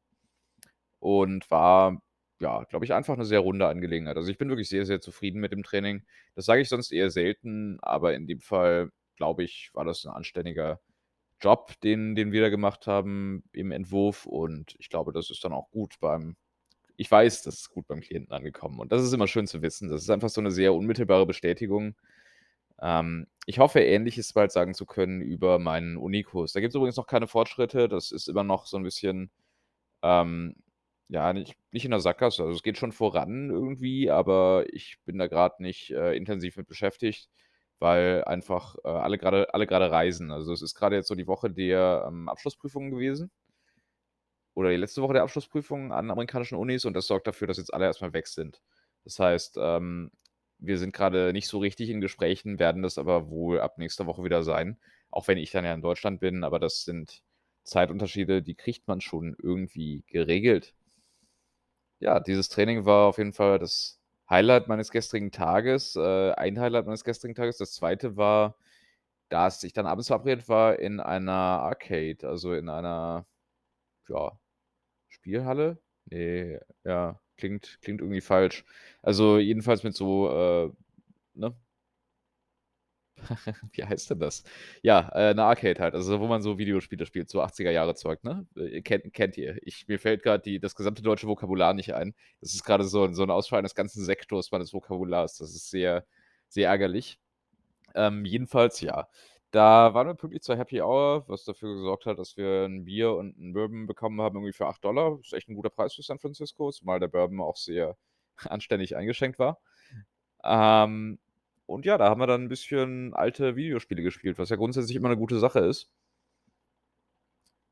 und 1.00 1.50
war, 1.50 2.00
ja, 2.40 2.64
glaube 2.64 2.84
ich, 2.86 2.92
einfach 2.94 3.16
'ne 3.16 3.24
sehr 3.26 3.40
runde 3.40 3.66
Angelegenheit. 3.68 4.16
Also, 4.16 4.30
ich 4.30 4.38
bin 4.38 4.48
wirklich 4.50 4.68
sehr, 4.68 4.86
sehr 4.86 5.00
zufrieden 5.00 5.40
mit 5.40 5.52
dem 5.52 5.62
Training. 5.64 6.04
Das 6.34 6.46
sage 6.46 6.62
ich 6.62 6.68
sonst 6.70 6.92
eher 6.92 7.10
selten, 7.10 7.78
aber 7.82 8.14
in 8.14 8.26
dem 8.26 8.40
Fall, 8.40 8.90
glaube 9.16 9.44
ich, 9.44 9.70
war 9.74 9.84
das 9.84 10.04
'n 10.06 10.10
anständiger 10.12 10.80
Job, 11.42 11.72
den 11.82 12.14
den 12.16 12.32
wir 12.32 12.42
da 12.42 12.50
gemacht 12.50 12.86
haben 12.88 13.44
im 13.52 13.72
Entwurf 13.72 14.26
und 14.26 14.74
ich 14.78 14.90
glaube, 14.90 15.12
das 15.12 15.30
ist 15.30 15.44
dann 15.44 15.52
auch 15.54 15.70
gut 15.72 15.96
beim 16.00 16.36
ich 16.98 17.10
weiß, 17.10 17.42
das 17.44 17.56
ist 17.56 17.70
gut 17.70 17.86
beim 17.88 18.00
Klienten 18.02 18.32
angekommen 18.34 18.80
und 18.80 18.92
das 18.92 19.02
ist 19.04 19.12
immer 19.14 19.28
schön 19.28 19.46
zu 19.48 19.62
wissen. 19.62 19.88
Das 19.90 20.02
ist 20.02 20.10
einfach 20.10 20.30
so 20.30 20.40
'ne 20.42 20.50
sehr 20.52 20.74
unmittelbare 20.74 21.26
Bestätigung. 21.26 21.96
Ähm, 22.82 23.26
ich 23.46 23.58
hoffe, 23.60 23.80
Ähnliches 23.82 24.32
bald 24.34 24.52
sagen 24.52 24.74
zu 24.74 24.86
können 24.86 25.20
über 25.22 25.58
meinen 25.60 25.96
Unikurs. 25.98 26.52
Da 26.54 26.60
gibt's 26.60 26.76
übrigens 26.76 26.96
noch 26.98 27.06
keine 27.08 27.26
Fortschritte. 27.28 27.88
Das 27.88 28.12
ist 28.12 28.28
immer 28.28 28.44
noch 28.44 28.66
so 28.66 28.76
'n 28.78 28.82
bisschen, 28.84 29.30
ähm, 30.02 30.56
ja, 31.08 31.32
nicht 31.32 31.56
nicht 31.72 31.84
in 31.84 31.90
der 31.92 32.00
Sackgasse. 32.00 32.42
Also, 32.42 32.54
es 32.56 32.62
geht 32.62 32.78
schon 32.78 32.92
voran 32.92 33.50
irgendwie, 33.50 34.10
aber 34.10 34.64
ich 34.72 34.98
bin 35.04 35.18
da 35.18 35.26
grad 35.28 35.60
nicht, 35.60 35.90
äh, 35.90 36.14
intensiv 36.16 36.56
mit 36.56 36.66
beschäftigt, 36.68 37.28
weil 37.78 38.24
einfach, 38.24 38.76
äh, 38.84 38.88
alle 38.88 39.18
grade 39.18 39.52
alle 39.54 39.66
grade 39.66 39.90
reisen. 39.90 40.30
Also, 40.32 40.52
es 40.52 40.62
ist 40.62 40.74
grade 40.74 40.96
jetzt 40.96 41.08
so 41.08 41.14
die 41.14 41.26
Woche 41.28 41.50
der, 41.50 42.06
ähm, 42.08 42.28
Abschlussprüfungen 42.28 42.90
gewesen 42.90 43.30
oder 44.54 44.70
die 44.70 44.76
letzte 44.76 45.02
Woche 45.02 45.12
der 45.14 45.22
Abschlussprüfungen 45.22 45.92
an 45.92 46.10
amerikanischen 46.10 46.56
Unis 46.56 46.84
und 46.84 46.94
das 46.94 47.06
sorgt 47.06 47.26
dafür, 47.26 47.46
dass 47.46 47.58
jetzt 47.58 47.74
alle 47.74 47.84
erst 47.84 48.00
mal 48.00 48.12
weg 48.12 48.26
sind. 48.26 48.62
Das 49.04 49.18
heißt, 49.18 49.56
ähm, 49.60 50.10
wir 50.58 50.78
sind 50.78 50.94
grade 50.94 51.32
nicht 51.32 51.48
so 51.48 51.58
richtig 51.58 51.90
in 51.90 52.00
Gesprächen, 52.00 52.58
werden 52.58 52.82
das 52.82 52.96
aber 52.98 53.28
wohl 53.28 53.60
ab 53.60 53.76
nächster 53.78 54.06
Woche 54.06 54.24
wieder 54.24 54.42
sein, 54.42 54.78
auch 55.10 55.28
wenn 55.28 55.38
ich 55.38 55.50
dann 55.50 55.64
ja 55.64 55.74
in 55.74 55.82
Deutschland 55.82 56.20
bin, 56.20 56.42
aber 56.44 56.58
das 56.58 56.84
sind 56.84 57.22
Zeitunterschiede, 57.64 58.42
die 58.42 58.54
kriegt 58.54 58.88
man 58.88 59.00
schon 59.00 59.36
irgendwie 59.42 60.04
geregelt. 60.06 60.74
Ja, 62.02 62.20
dieses 62.20 62.48
Training 62.50 62.84
war 62.84 63.06
auf 63.08 63.18
jeden 63.18 63.32
Fall 63.32 63.58
das 63.58 63.98
Highlight 64.28 64.68
meines 64.68 64.90
gestrigen 64.90 65.30
Tages 65.32 65.96
äh, 65.96 66.32
ein 66.32 66.58
Highlight 66.60 66.86
meines 66.86 67.04
gestrigen 67.04 67.34
Tages. 67.34 67.56
Das 67.56 67.72
zweite 67.72 68.16
war, 68.16 68.56
dass 69.30 69.64
ich 69.64 69.72
dann 69.74 69.86
abends 69.86 70.08
verabredet 70.08 70.48
war 70.48 70.78
in 70.78 71.00
einer 71.00 71.32
Arcade, 71.32 72.28
also 72.28 72.54
in 72.54 72.68
einer, 72.68 73.26
ja, 74.08 74.38
Spielhalle? 75.08 75.78
Ne, 76.06 76.60
ja, 76.84 77.20
klingt 77.38 77.78
klingt 77.82 78.00
irgendwie 78.02 78.20
falsch. 78.22 78.64
Also, 79.02 79.38
jedenfalls 79.38 79.84
mit 79.84 79.94
so, 79.96 80.30
äh, 80.30 80.72
ne? 81.34 81.54
Wie 83.72 83.84
heißt 83.84 84.10
denn 84.10 84.18
das? 84.20 84.42
Ja, 84.82 85.08
äh, 85.14 85.34
'ne 85.34 85.42
Arcade 85.44 85.80
halt, 85.80 85.94
also 85.94 86.20
wo 86.20 86.26
man 86.26 86.42
so 86.42 86.58
Videospiele 86.58 87.06
spielt, 87.06 87.28
so 87.30 87.40
80er 87.42 87.70
Jahre 87.70 87.94
Zeug, 87.94 88.22
ne? 88.24 88.46
Äh, 88.56 88.82
kennt 88.82 89.12
kennt 89.14 89.36
ihr. 89.38 89.58
Ich 89.62 89.86
mir 89.88 89.98
fällt 89.98 90.22
grad 90.22 90.44
die 90.46 90.60
das 90.60 90.74
gesamte 90.74 91.02
deutsche 91.02 91.26
Vokabular 91.26 91.74
nicht 91.74 91.94
ein. 91.94 92.14
Das 92.40 92.54
ist 92.54 92.64
grade 92.64 92.84
so 92.84 93.12
so 93.12 93.22
'n 93.22 93.30
Ausfall 93.30 93.60
eines 93.60 93.74
ganzen 93.74 94.04
Sektors 94.04 94.50
meines 94.52 94.72
Vokabulars. 94.72 95.38
Das 95.38 95.50
ist 95.54 95.70
sehr, 95.70 96.04
sehr 96.48 96.68
ärgerlich. 96.68 97.18
Ähm, 97.94 98.24
jedenfalls, 98.26 98.80
ja, 98.82 99.08
da 99.52 99.94
waren 99.94 100.08
wir 100.08 100.14
pünktlich 100.14 100.42
zur 100.42 100.56
Happy 100.58 100.82
Hour, 100.82 101.24
was 101.28 101.44
dafür 101.44 101.74
gesorgt 101.76 102.06
hat, 102.06 102.18
dass 102.18 102.36
wir 102.36 102.64
'n 102.66 102.84
Bier 102.84 103.12
und 103.14 103.38
'n 103.38 103.52
Bourbon 103.54 103.86
bekommen 103.86 104.20
haben, 104.22 104.36
irgendwie 104.36 104.52
für 104.54 104.66
8 104.68 104.84
Ist 105.22 105.32
echt 105.34 105.48
'n 105.50 105.54
guter 105.56 105.70
Preis 105.70 105.94
für 105.94 106.02
San 106.02 106.18
Francisco, 106.20 106.70
zumal 106.72 107.00
der 107.00 107.08
Bourbon 107.08 107.40
auch 107.42 107.56
sehr 107.56 107.96
anständig 108.44 108.96
eingeschenkt 108.96 109.38
war. 109.38 109.60
Ähm, 110.44 111.18
und 111.66 111.84
ja, 111.86 111.98
da 111.98 112.08
haben 112.10 112.20
wir 112.20 112.26
dann 112.26 112.42
'n 112.44 112.48
bisschen 112.48 113.14
alte 113.14 113.56
Videospiele 113.56 114.02
gespielt, 114.02 114.38
was 114.38 114.50
ja 114.50 114.56
grundsätzlich 114.56 114.96
immer 114.96 115.08
'ne 115.10 115.16
gute 115.16 115.38
Sache 115.38 115.60
ist. 115.60 115.86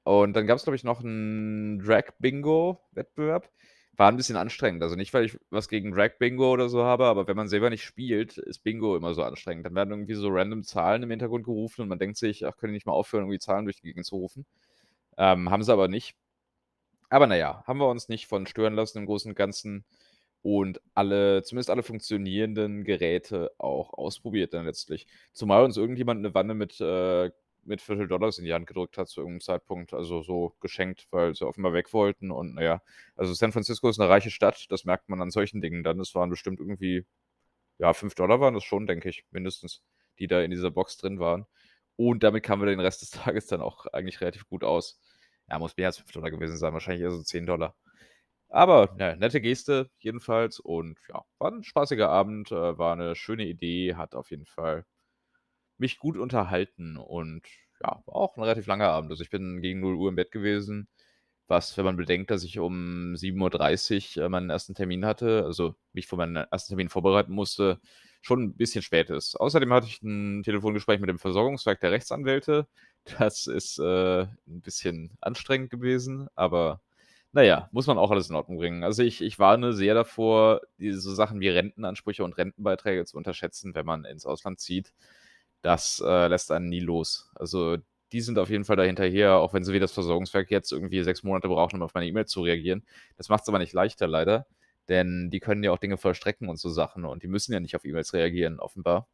Und 0.07 0.35
dann 0.37 0.47
gab's, 0.47 0.65
glaube 0.65 0.77
ich, 0.77 0.85
noch 0.85 1.01
'n 1.03 1.79
Drag-Bingo-Wettbewerb. 1.83 3.51
War 3.97 4.11
'n 4.11 4.17
bisschen 4.17 4.37
anstrengend. 4.37 4.83
Also, 4.83 4.97
nicht, 4.97 5.15
weil 5.15 5.25
ich 5.25 5.39
was 5.51 5.69
gegen 5.69 5.93
Drag-Bingo 5.93 6.53
oder 6.53 6.69
so 6.69 6.85
habe, 6.85 7.07
aber 7.07 7.27
wenn 7.27 7.37
man 7.37 7.49
selber 7.49 7.71
nicht 7.71 7.85
spielt, 7.85 8.37
ist 8.37 8.59
Bingo 8.65 8.97
immer 8.97 9.15
so 9.15 9.23
anstrengend. 9.23 9.65
Dann 9.65 9.75
werden 9.75 9.91
irgendwie 9.91 10.15
so 10.15 10.29
random 10.29 10.63
Zahlen 10.63 11.03
im 11.03 11.11
Hintergrund 11.11 11.45
gerufen 11.45 11.81
und 11.83 11.89
man 11.89 11.99
denkt 11.99 12.19
sich: 12.19 12.45
„Ach, 12.47 12.57
können 12.57 12.73
die 12.73 12.77
nicht 12.77 12.87
mal 12.87 12.93
aufhören, 12.93 13.23
irgendwie 13.25 13.39
Zahlen 13.39 13.65
durch 13.65 13.77
die 13.81 13.87
Gegend 13.89 14.05
zu 14.05 14.17
rufen?“ 14.17 14.45
Ähm, 15.19 15.51
haben 15.51 15.63
sie 15.65 15.73
aber 15.73 15.89
nicht. 15.89 16.15
Aber 17.11 17.27
na 17.27 17.37
ja, 17.37 17.65
haben 17.67 17.79
wir 17.81 17.89
uns 17.89 18.09
nicht 18.09 18.27
von 18.29 18.47
stören 18.47 18.75
lassen 18.75 18.99
im 18.99 19.07
Großen 19.07 19.31
und 19.31 19.37
Ganzen 19.37 19.85
und 20.45 20.81
alle 20.95 21.43
zumindest 21.45 21.71
alle 21.71 21.83
funktionierenden 21.85 22.85
Geräte 22.85 23.53
auch 23.59 23.95
ausprobiert 23.95 24.55
dann 24.55 24.67
letztlich. 24.67 25.09
Zumal 25.35 25.65
uns 25.65 25.79
irgendjemand 25.79 26.23
'ne 26.23 26.35
Wanne 26.35 26.55
mit, 26.55 26.81
äh 26.83 27.33
mit 27.67 27.83
Viertel-Dollars 27.83 28.39
in 28.39 28.47
die 28.47 28.55
Hand 28.55 28.67
gedrückt 28.69 28.99
hat 28.99 29.09
zu 29.09 29.23
irgend 29.23 29.37
'nem 29.37 29.43
Zeitpunkt, 29.43 29.95
also 29.95 30.23
so 30.23 30.55
geschenkt, 30.61 31.09
weil 31.13 31.35
sie 31.37 31.47
offenbar 31.49 31.75
weg 31.75 31.95
wollten 31.95 32.33
und 32.33 32.55
na 32.57 32.63
ja. 32.65 32.83
Also, 33.17 33.35
San 33.35 33.53
Francisco 33.53 33.89
ist 33.91 33.99
'ne 33.99 34.09
reiche 34.09 34.31
Stadt, 34.33 34.67
das 34.71 34.87
merkt 34.87 35.11
man 35.11 35.23
an 35.23 35.33
solchen 35.33 35.63
Dingen 35.63 35.85
dann. 35.85 35.99
Das 35.99 36.15
waren 36.17 36.31
bestimmt 36.31 36.61
irgendwie 36.61 37.07
ja, 37.79 37.95
5 37.95 38.41
waren 38.41 38.55
das 38.55 38.65
schon, 38.65 38.87
denke 38.89 39.09
ich, 39.11 39.25
mindestens, 39.33 39.83
die 40.21 40.29
da 40.29 40.43
in 40.43 40.51
dieser 40.53 40.71
Box 40.73 40.97
drin 40.99 41.21
waren. 41.21 41.47
Und 41.97 42.23
damit 42.25 42.45
kamen 42.45 42.63
wir 42.63 42.67
den 42.69 42.81
Rest 42.81 43.03
des 43.03 43.11
Tages 43.37 43.47
dann 43.49 43.63
auch 43.63 43.87
eigentlich 43.89 44.21
relativ 44.23 44.47
gut 44.49 44.65
aus. 44.65 45.01
Ja, 45.51 45.59
muss 45.61 45.77
mehr 45.77 45.89
als 45.89 45.99
5 45.99 46.13
gewesen 46.31 46.57
sein, 46.59 46.73
wahrscheinlich 46.75 47.03
eher 47.05 47.11
so 47.13 47.23
10 47.23 47.47
Aber 48.51 48.95
ja, 48.99 49.17
nette 49.17 49.41
Geste 49.41 49.91
jedenfalls 49.99 50.61
und 50.61 50.99
ja, 51.09 51.25
war 51.39 51.51
'n 51.53 51.63
spaßiger 51.65 52.09
Abend, 52.09 52.51
äh, 52.53 52.79
war 52.79 52.95
'ne 52.97 53.15
schöne 53.17 53.47
Idee, 53.47 53.95
hat 53.95 54.15
auf 54.15 54.31
jeden 54.31 54.47
Fall 54.47 54.85
mich 55.79 55.99
gut 55.99 56.17
unterhalten 56.19 56.97
und 56.99 57.43
ja, 57.83 58.03
war 58.07 58.17
auch 58.17 58.37
'n 58.39 58.43
relativ 58.45 58.67
langer 58.67 58.89
Abend. 58.91 59.11
Also, 59.13 59.23
ich 59.25 59.31
bin 59.31 59.63
gegen 59.63 59.81
0:00 59.81 60.11
im 60.11 60.17
Bett 60.17 60.33
gewesen, 60.33 60.89
was, 61.49 61.77
wenn 61.79 61.85
man 61.87 61.97
bedenkt, 61.99 62.31
dass 62.33 62.45
ich 62.45 62.59
um 62.61 63.17
7:30 63.17 64.17
äh, 64.19 64.29
meinen 64.31 64.51
1. 64.51 64.75
Termin 64.75 65.07
hatte, 65.07 65.45
also 65.47 65.77
mich 65.95 66.07
für 66.09 66.17
meinen 66.17 66.37
1. 66.37 66.71
Termin 66.71 66.89
vorbereiten 66.91 67.33
musste, 67.35 67.81
schon 68.23 68.43
'n 68.45 68.57
bisschen 68.57 68.83
spät 68.83 69.11
ist. 69.11 69.37
Außerdem 69.41 69.73
hatte 69.73 69.89
ich 69.89 70.03
'n 70.03 70.43
Telefongespräch 70.45 71.01
mit 71.01 71.11
dem 71.11 71.19
Versorgungswerk 71.21 71.81
der 71.81 71.93
Rechtsanwälte. 71.93 72.69
Das 73.21 73.47
ist, 73.49 73.79
äh, 73.81 74.23
'n 74.49 74.61
bisschen 74.63 75.17
anstrengend 75.23 75.71
gewesen, 75.71 76.29
aber 76.37 76.83
na 77.35 77.43
ja, 77.43 77.69
muss 77.73 77.87
man 77.89 77.99
auch 77.99 78.11
alles 78.11 78.31
in 78.31 78.37
Ordnung 78.37 78.59
bringen. 78.59 78.85
Also, 78.85 79.03
ich 79.03 79.21
ich 79.23 79.39
warne 79.39 79.73
sehr 79.75 79.95
davor, 79.95 80.63
diese 80.79 81.15
Sachen 81.15 81.41
wie 81.41 81.49
Rentenansprüche 81.51 82.25
und 82.25 82.39
Rentenbeiträge 82.39 83.05
zu 83.07 83.17
unterschätzen, 83.19 83.75
wenn 83.75 83.87
man 83.87 84.05
ins 84.05 84.27
Ausland 84.27 84.61
zieht. 84.61 84.93
Das, 85.63 86.03
äh, 86.07 86.29
lässt 86.29 86.53
einen 86.53 86.69
nie 86.69 86.81
los. 86.81 87.31
Also, 87.37 87.79
die 88.13 88.21
sind 88.23 88.39
auf 88.39 88.51
jeden 88.51 88.65
Fall 88.65 88.77
da 88.77 88.85
hinterher, 88.85 89.37
auch 89.39 89.55
wenn 89.55 89.65
sie 89.65 89.73
wie 89.75 89.81
das 89.81 89.93
Versorgungswerk 89.93 90.51
jetzt 90.51 90.73
irgendwie 90.73 91.03
6 91.05 91.23
Monate 91.25 91.49
brauchen, 91.49 91.77
um 91.77 91.83
auf 91.83 91.95
meine 91.95 92.07
E-Mail 92.07 92.27
zu 92.27 92.43
reagieren. 92.43 92.85
Das 93.17 93.29
macht's 93.31 93.49
aber 93.49 93.59
nicht 93.59 93.73
leichter 93.73 94.07
leider, 94.09 94.47
denn 94.89 95.31
die 95.31 95.41
können 95.41 95.65
ja 95.65 95.73
auch 95.73 95.79
Dinge 95.79 95.97
vollstrecken 95.99 96.49
und 96.49 96.59
so 96.61 96.69
Sachen 96.71 97.05
und 97.07 97.23
die 97.25 97.29
müssen 97.29 97.53
ja 97.55 97.61
nicht 97.61 97.77
auf 97.77 97.85
E-Mails 97.85 98.13
reagieren, 98.15 98.61
offenbar. 98.61 99.09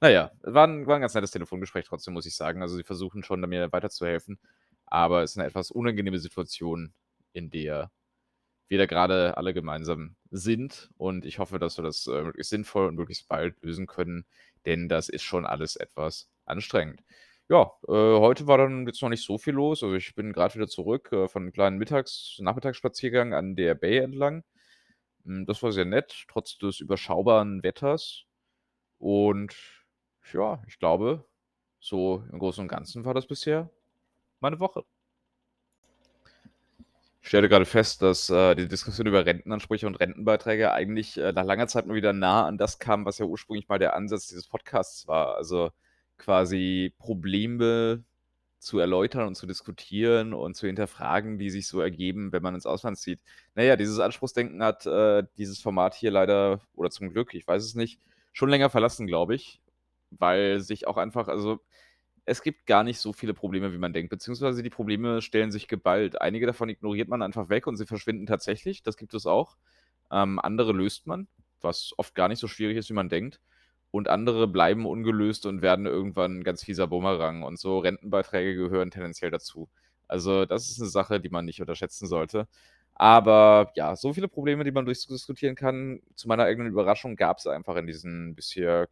Na 0.00 0.10
ja, 0.10 0.32
war 0.42 0.66
'n 0.68 0.86
war 0.86 0.96
'n 0.96 1.00
ganz 1.02 1.14
nettes 1.14 1.30
Telefongespräch 1.32 1.86
trotzdem, 1.86 2.14
muss 2.14 2.26
ich 2.26 2.36
sagen. 2.36 2.62
Also, 2.62 2.76
sie 2.76 2.84
versuchen 2.84 3.22
schon, 3.24 3.40
mir 3.42 3.72
weiterzuhelfen, 3.72 4.38
aber 4.86 5.22
es 5.24 5.32
ist 5.32 5.36
'ne 5.38 5.46
etwas 5.46 5.70
unangenehme 5.70 6.18
Situation, 6.20 6.94
in 7.36 7.50
der 7.50 7.92
wir 8.68 8.78
da 8.78 8.86
grade 8.86 9.36
alle 9.36 9.54
gemeinsam 9.54 10.16
sind 10.30 10.90
und 10.96 11.24
ich 11.24 11.38
hoffe, 11.38 11.58
dass 11.58 11.78
wir 11.78 11.84
das, 11.84 12.06
äh, 12.08 12.22
möglichst 12.22 12.50
sinnvoll 12.50 12.88
und 12.88 12.96
möglichst 12.96 13.28
bald 13.28 13.62
lösen 13.62 13.86
können, 13.86 14.26
denn 14.66 14.88
das 14.88 15.08
ist 15.08 15.22
schon 15.22 15.46
alles 15.46 15.76
etwas 15.76 16.28
anstrengend. 16.46 17.02
Ja, 17.48 17.72
äh, 17.88 17.92
heute 17.92 18.46
war 18.48 18.58
dann 18.58 18.86
jetzt 18.86 19.02
noch 19.02 19.08
nicht 19.08 19.24
so 19.24 19.38
viel 19.38 19.54
los. 19.54 19.82
Also, 19.84 19.94
ich 19.96 20.14
bin 20.16 20.32
grad 20.32 20.56
wieder 20.56 20.66
zurück, 20.68 21.12
äh, 21.12 21.28
von 21.28 21.44
'nem 21.44 21.52
kleinen 21.52 21.78
Mittags 21.78 22.38
Nachmittagsspaziergang 22.40 23.34
an 23.34 23.54
der 23.56 23.74
Bay 23.76 23.98
entlang. 23.98 24.42
Hm, 25.24 25.46
das 25.46 25.62
war 25.62 25.72
sehr 25.72 25.84
nett, 25.86 26.24
trotz 26.28 26.58
des 26.58 26.80
überschaubaren 26.80 27.62
Wetters. 27.62 28.24
Und 28.98 29.56
ja, 30.32 30.62
ich 30.68 30.78
glaube, 30.78 31.24
so 31.80 32.24
im 32.32 32.38
Großen 32.40 32.62
und 32.62 32.68
Ganzen 32.68 33.04
war 33.06 33.14
das 33.14 33.26
bisher 33.28 33.70
meine 34.40 34.60
Woche. 34.60 34.84
Ich 37.26 37.30
stelle 37.30 37.48
grade 37.48 37.64
fest, 37.64 38.02
dass, 38.02 38.30
äh, 38.30 38.54
die 38.54 38.68
Diskussion 38.68 39.08
über 39.08 39.26
Rentenansprüche 39.26 39.88
und 39.88 39.96
Rentenbeiträge 39.96 40.70
eigentlich, 40.72 41.18
äh, 41.18 41.32
nach 41.32 41.42
langer 41.44 41.66
Zeit 41.66 41.84
mal 41.86 41.96
wieder 41.96 42.12
nah 42.12 42.46
an 42.46 42.56
das 42.56 42.78
kam, 42.78 43.04
was 43.04 43.18
ja 43.18 43.26
ursprünglich 43.26 43.68
mal 43.68 43.80
der 43.80 43.96
Ansatz 43.96 44.28
dieses 44.28 44.46
Podcasts 44.46 45.08
war. 45.08 45.34
Also, 45.34 45.70
quasi 46.18 46.94
Probleme 46.98 48.04
zu 48.60 48.78
erläutern 48.78 49.26
und 49.26 49.34
zu 49.34 49.46
diskutieren 49.48 50.34
und 50.34 50.54
zu 50.54 50.68
hinterfragen, 50.68 51.36
die 51.36 51.50
sich 51.50 51.66
so 51.66 51.80
ergeben, 51.80 52.30
wenn 52.30 52.44
man 52.44 52.54
ins 52.54 52.64
Ausland 52.64 52.96
zieht. 52.96 53.18
Na 53.56 53.64
ja, 53.64 53.74
dieses 53.74 53.98
Anspruchsdenken 53.98 54.62
hat, 54.62 54.86
äh, 54.86 55.24
dieses 55.36 55.60
Format 55.60 55.94
hier 55.94 56.12
leider 56.12 56.60
oder 56.76 56.90
zum 56.90 57.10
Glück, 57.10 57.34
ich 57.34 57.44
weiß 57.48 57.64
es 57.64 57.74
nicht, 57.74 58.00
schon 58.34 58.50
länger 58.50 58.70
verlassen, 58.70 59.08
glaube 59.08 59.34
ich, 59.34 59.60
weil 60.10 60.60
sich 60.60 60.86
auch 60.86 60.96
einfach 60.96 61.26
also, 61.26 61.58
es 62.26 62.42
gibt 62.42 62.66
gar 62.66 62.84
nicht 62.84 62.98
so 63.00 63.12
viele 63.14 63.34
Probleme, 63.34 63.72
wie 63.72 63.78
man 63.78 63.92
denkt, 63.94 64.10
beziehungsweise 64.10 64.62
die 64.62 64.70
Probleme 64.70 65.22
stellen 65.22 65.52
sich 65.52 65.68
geballt. 65.68 66.20
Einige 66.20 66.46
davon 66.46 66.68
ignoriert 66.70 67.08
man 67.08 67.22
einfach 67.22 67.48
weg 67.50 67.66
und 67.68 67.76
sie 67.76 67.86
verschwinden 67.86 68.26
tatsächlich, 68.26 68.82
das 68.82 68.96
gibt 68.98 69.14
es 69.14 69.26
auch. 69.26 69.56
Ähm, 70.12 70.40
andere 70.40 70.72
löst 70.72 71.06
man, 71.08 71.28
was 71.62 71.92
oft 71.98 72.14
gar 72.16 72.28
nicht 72.28 72.40
so 72.40 72.48
schwierig 72.48 72.76
ist, 72.78 72.90
wie 72.90 72.94
man 72.94 73.08
denkt. 73.10 73.40
Und 73.92 74.08
andere 74.08 74.48
bleiben 74.48 74.86
ungelöst 74.86 75.46
und 75.46 75.62
werden 75.62 75.86
irgendwann 75.86 76.38
'n 76.40 76.44
ganz 76.44 76.64
fieser 76.64 76.86
Bumerang 76.88 77.42
und 77.44 77.58
so 77.58 77.78
Rentenbeiträge 77.80 78.54
gehören 78.56 78.90
tendenziell 78.92 79.30
dazu. 79.32 79.70
Also, 80.08 80.46
das 80.46 80.68
ist 80.70 80.80
'ne 80.80 80.86
Sache, 80.88 81.20
die 81.20 81.30
man 81.30 81.44
nicht 81.46 81.60
unterschätzen 81.60 82.06
sollte. 82.08 82.48
Aber 82.94 83.72
ja, 83.76 83.96
so 83.96 84.12
viele 84.14 84.28
Probleme, 84.28 84.64
die 84.64 84.72
man 84.72 84.84
durchdiskutieren 84.86 85.56
kann, 85.56 86.00
zu 86.16 86.28
meiner 86.28 86.44
eigenen 86.44 86.68
Überraschung 86.72 87.16
gab's 87.16 87.46
einfach 87.46 87.76
in 87.76 87.86
diesen 87.86 88.34
bisher, 88.36 88.88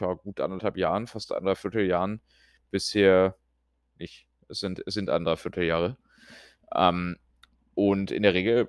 ja, 0.00 0.14
gut 0.14 0.40
1 0.40 0.52
1/2 0.52 0.76
Jahren, 0.78 1.06
fast 1.08 1.32
1 1.32 1.56
1/4 1.56 1.86
Jahren 1.86 2.20
bisher 2.74 3.36
nicht. 3.98 4.28
Es 4.50 4.60
sind 4.60 4.82
es 4.86 4.94
sind 4.94 5.10
1 5.10 5.38
1/4 5.38 5.64
Jahre. 5.64 5.98
Ähm, 6.74 7.16
und 7.76 8.10
in 8.12 8.22
der 8.24 8.34
Regel 8.34 8.68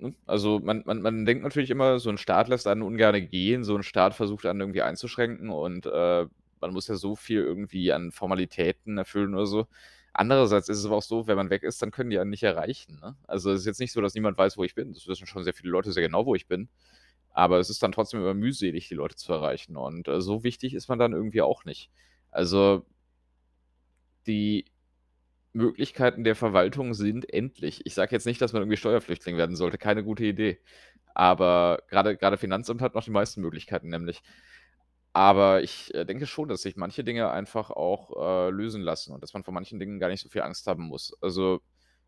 hm, 0.00 0.14
also, 0.26 0.60
man 0.60 0.82
man 0.86 1.02
man 1.02 1.24
denkt 1.26 1.42
natürlich 1.44 1.70
immer, 1.70 1.98
so 1.98 2.08
'n 2.10 2.18
Staat 2.18 2.48
lässt 2.48 2.66
einen 2.66 2.82
ungerne 2.82 3.20
gehen, 3.22 3.64
so 3.64 3.76
'n 3.76 3.82
Staat 3.82 4.14
versucht 4.14 4.46
einen 4.46 4.60
irgendwie 4.60 4.82
einzuschränken 4.82 5.50
und, 5.50 5.86
äh, 5.86 6.26
man 6.60 6.72
muss 6.72 6.88
ja 6.88 6.94
so 6.96 7.16
viel 7.16 7.40
irgendwie 7.42 7.92
an 7.92 8.10
Formalitäten 8.12 8.98
erfüllen 8.98 9.34
oder 9.34 9.46
so. 9.46 9.66
Andererseits 10.12 10.68
ist 10.68 10.78
es 10.78 10.84
aber 10.86 10.96
auch 10.96 11.02
so, 11.02 11.26
wenn 11.26 11.36
man 11.36 11.48
weg 11.50 11.62
ist, 11.62 11.80
dann 11.82 11.90
können 11.90 12.10
die 12.10 12.18
einen 12.18 12.30
nicht 12.30 12.42
erreichen, 12.42 12.98
ne? 13.00 13.16
Also, 13.26 13.50
es 13.52 13.60
ist 13.60 13.66
jetzt 13.66 13.80
nicht 13.80 13.92
so, 13.92 14.00
dass 14.00 14.14
niemand 14.14 14.36
weiß, 14.38 14.56
wo 14.58 14.64
ich 14.64 14.74
bin. 14.74 14.92
Das 14.92 15.06
wissen 15.06 15.26
schon 15.26 15.44
sehr 15.44 15.54
viele 15.54 15.70
Leute 15.70 15.92
sehr 15.92 16.02
genau, 16.02 16.26
wo 16.26 16.34
ich 16.34 16.46
bin. 16.48 16.68
Aber 17.32 17.58
es 17.60 17.70
ist 17.70 17.82
dann 17.82 17.92
trotzdem 17.92 18.20
immer 18.20 18.34
mühselig, 18.34 18.88
die 18.88 18.94
Leute 18.94 19.16
zu 19.16 19.32
erreichen 19.32 19.76
und, 19.76 20.08
äh, 20.08 20.20
so 20.20 20.44
wichtig 20.44 20.74
ist 20.74 20.88
man 20.88 20.98
dann 20.98 21.12
irgendwie 21.12 21.42
auch 21.42 21.64
nicht. 21.64 21.90
Also 22.32 22.86
die 24.26 24.66
Möglichkeiten 25.54 26.24
der 26.24 26.36
Verwaltung 26.36 26.94
sind 26.94 27.32
endlich. 27.32 27.82
Ich 27.86 27.94
sage 27.94 28.12
jetzt 28.14 28.26
nicht, 28.26 28.40
dass 28.42 28.52
man 28.52 28.62
irgendwie 28.62 28.76
Steuerflüchtling 28.78 29.36
werden 29.38 29.56
sollte, 29.56 29.78
keine 29.78 30.04
gute 30.04 30.24
Idee. 30.24 30.60
Aber 31.14 31.80
grade 31.88 32.38
Finanzamt 32.38 32.82
hat 32.82 32.94
noch 32.94 33.04
die 33.04 33.10
meisten 33.12 33.40
Möglichkeiten 33.42 33.88
nämlich. 33.90 34.22
Aber 35.14 35.62
ich, 35.62 35.94
äh, 35.94 36.04
denke 36.06 36.26
schon, 36.26 36.48
dass 36.48 36.62
sich 36.62 36.76
manche 36.76 37.04
Dinge 37.04 37.30
einfach 37.30 37.70
auch, 37.70 38.48
äh, 38.48 38.50
lösen 38.50 38.82
lassen 38.82 39.12
und 39.14 39.22
dass 39.22 39.34
man 39.34 39.44
vor 39.44 39.54
manchen 39.54 39.80
Dingen 39.80 40.00
gar 40.00 40.08
nicht 40.08 40.22
so 40.22 40.28
viel 40.30 40.42
Angst 40.42 40.66
haben 40.68 40.84
muss. 40.88 41.16
Also, 41.22 41.60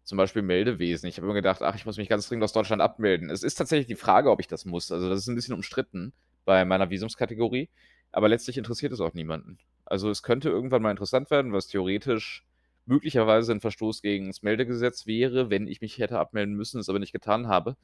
zum 0.05 0.19
Beispiel 0.19 0.43
Meldewesen. 0.43 1.09
Ich 1.09 1.17
habe 1.19 1.27
immer 1.27 1.35
gedacht: 1.35 1.63
„Ach, 1.63 1.75
ich 1.77 1.87
muss 1.87 1.97
mich 1.99 2.09
ganz 2.09 2.29
dringend 2.29 2.45
aus 2.45 2.53
Deutschland 2.55 2.83
abmelden.“ 2.83 3.31
Es 3.31 3.43
ist 3.45 3.57
tatsächlich 3.57 3.89
die 3.89 3.97
Frage, 3.97 4.31
ob 4.31 4.41
ich 4.41 4.49
das 4.49 4.65
muss. 4.67 4.93
Also, 4.93 5.09
das 5.11 5.21
ist 5.21 5.29
'n 5.29 5.35
bisschen 5.37 5.55
umstritten 5.55 6.15
bei 6.47 6.65
meiner 6.65 6.91
Visumskategorie, 6.91 7.71
aber 8.13 8.29
letztlich 8.29 8.59
interessiert 8.59 8.93
es 8.93 9.01
auch 9.01 9.15
niemanden. 9.15 9.59
Also, 9.93 10.09
es 10.09 10.23
könnte 10.23 10.49
irgendwann 10.49 10.81
mal 10.81 10.91
interessant 10.91 11.31
werden, 11.31 11.53
was 11.53 11.67
theoretisch 11.69 12.47
möglicherweise 12.87 13.53
'n 13.53 13.61
Verstoß 13.61 14.01
gegen 14.01 14.29
das 14.29 14.41
Meldegesetz 14.43 15.07
wäre, 15.07 15.51
wenn 15.51 15.67
ich 15.69 15.83
mich 15.83 15.99
hätte 15.99 16.19
abmelden 16.19 16.55
müssen, 16.57 16.81
es 16.81 16.89
aber 16.89 16.99
nicht 16.99 17.13
getan 17.13 17.47
habe. 17.47 17.77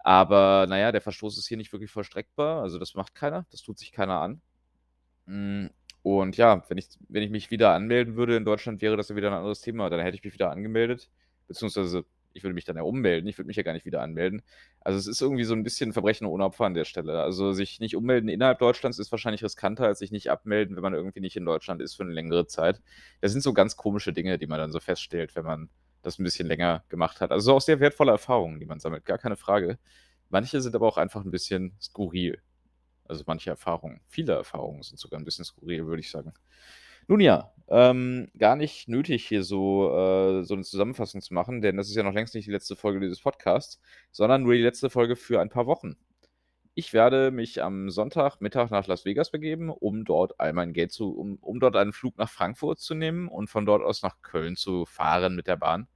Aber 0.00 0.66
na 0.68 0.78
ja, 0.78 0.92
der 0.92 1.00
Verstoß 1.02 1.38
ist 1.38 1.48
hier 1.48 1.56
nicht 1.58 1.72
wirklich 1.72 1.90
vollstreckbar. 1.92 2.62
Also, 2.62 2.78
das 2.78 2.94
macht 2.94 3.14
keiner. 3.14 3.46
Das 3.52 3.62
tut 3.62 3.78
sich 3.78 3.92
keiner 3.92 4.20
an. 4.20 4.42
Hm, 5.26 5.70
und 6.02 6.36
ja, 6.38 6.64
wenn 6.70 6.78
ich 6.78 6.88
wenn 7.08 7.22
ich 7.24 7.30
mich 7.30 7.50
wieder 7.52 7.72
anmelden 7.74 8.16
würde 8.16 8.36
in 8.36 8.44
Deutschland, 8.46 8.82
wäre 8.82 8.96
das 8.98 9.08
ja 9.10 9.16
wieder 9.16 9.28
'n 9.30 9.34
anderes 9.34 9.60
Thema. 9.62 9.90
Dann 9.90 10.00
hätte 10.00 10.16
ich 10.18 10.24
mich 10.24 10.34
wieder 10.34 10.50
angemeldet, 10.52 11.10
beziehungsweise 11.48 12.04
ich 12.34 12.42
würde 12.44 12.54
mich 12.54 12.64
dann 12.64 12.76
ja 12.76 12.82
ummelden. 12.82 13.28
Ich 13.28 13.38
würde 13.38 13.46
mich 13.48 13.56
ja 13.56 13.62
gar 13.64 13.72
nicht 13.74 13.86
wieder 13.86 14.02
anmelden. 14.02 14.42
Also, 14.80 14.98
es 14.98 15.06
ist 15.06 15.20
irgendwie 15.22 15.44
so 15.44 15.54
'n 15.54 15.62
bisschen 15.64 15.92
Verbrechen 15.92 16.26
ohne 16.26 16.44
Opfer 16.44 16.64
an 16.66 16.74
der 16.74 16.84
Stelle. 16.84 17.20
Also, 17.22 17.52
sich 17.52 17.80
nicht 17.80 17.96
ummelden 17.96 18.28
innerhalb 18.28 18.58
Deutschlands 18.60 18.98
ist 18.98 19.12
wahrscheinlich 19.12 19.42
riskanter, 19.44 19.84
als 19.86 19.98
sich 20.00 20.10
nicht 20.12 20.30
abmelden, 20.30 20.76
wenn 20.76 20.82
man 20.82 20.94
irgendwie 20.94 21.20
nicht 21.20 21.36
in 21.36 21.44
Deutschland 21.44 21.80
ist 21.82 21.94
für 21.96 22.04
'ne 22.04 22.12
längere 22.12 22.46
Zeit. 22.46 22.80
Das 23.20 23.32
sind 23.32 23.42
so 23.42 23.52
ganz 23.52 23.76
komische 23.76 24.12
Dinge, 24.12 24.38
die 24.38 24.46
man 24.46 24.58
dann 24.58 24.72
so 24.72 24.80
feststellt, 24.80 25.36
wenn 25.36 25.44
man 25.44 25.70
das 26.02 26.18
'n 26.18 26.24
bisschen 26.24 26.48
länger 26.48 26.84
gemacht 26.88 27.20
hat. 27.20 27.30
Also, 27.32 27.54
auch 27.54 27.60
sehr 27.62 27.80
wertvolle 27.80 28.12
Erfahrungen, 28.12 28.60
die 28.60 28.66
man 28.66 28.80
sammelt, 28.80 29.04
gar 29.04 29.18
keine 29.18 29.36
Frage. 29.36 29.78
Manche 30.30 30.60
sind 30.60 30.74
aber 30.74 30.88
auch 30.88 30.96
einfach 30.98 31.24
'n 31.24 31.30
bisschen 31.30 31.76
skurril. 31.80 32.40
Also, 33.06 33.24
manche 33.26 33.50
Erfahrungen 33.50 34.00
viele 34.08 34.34
Erfahrungen 34.34 34.82
sind 34.84 34.98
sogar 35.00 35.20
'n 35.20 35.24
bisschen 35.26 35.44
skurril, 35.46 35.86
würde 35.86 36.00
ich 36.00 36.10
sagen. 36.10 36.34
Nun 37.08 37.20
ja, 37.20 37.52
ähm, 37.72 38.30
gar 38.38 38.56
nicht 38.56 38.88
nötig, 38.88 39.26
hier 39.28 39.44
so 39.44 39.90
äh, 40.40 40.44
so 40.44 40.56
'ne 40.56 40.62
Zusammenfassung 40.64 41.22
zu 41.22 41.34
machen, 41.34 41.62
denn 41.62 41.76
das 41.78 41.88
ist 41.90 41.96
ja 41.96 42.04
noch 42.04 42.14
längst 42.14 42.34
nicht 42.34 42.46
die 42.48 42.52
letzte 42.52 42.76
Folge 42.76 43.00
dieses 43.00 43.20
Podcasts, 43.22 43.80
sondern 44.12 44.44
nur 44.44 44.54
die 44.54 44.62
letzte 44.62 44.90
Folge 44.90 45.16
für 45.16 45.40
ein 45.40 45.50
paar 45.50 45.66
Wochen. 45.66 45.96
Ich 46.74 46.92
werde 46.94 47.30
mich 47.32 47.62
am 47.62 47.90
Sonntagmittag 47.90 48.70
nach 48.70 48.86
Las 48.86 49.04
Vegas 49.04 49.30
begeben, 49.32 49.70
um 49.70 50.04
dort 50.04 50.40
all 50.40 50.52
mein 50.54 50.72
Geld 50.74 50.92
zu 50.92 51.12
um 51.16 51.36
um 51.36 51.60
dort 51.60 51.76
einen 51.76 51.92
Flug 51.94 52.18
nach 52.18 52.30
Frankfurt 52.30 52.80
zu 52.80 52.94
nehmen 52.94 53.28
und 53.28 53.48
von 53.50 53.66
dort 53.66 53.82
aus 53.82 54.02
nach 54.02 54.22
Köln 54.22 54.56
zu 54.56 54.86
fahren 54.86 55.36
mit 55.36 55.46
der 55.48 55.56
Bahn. 55.56 55.88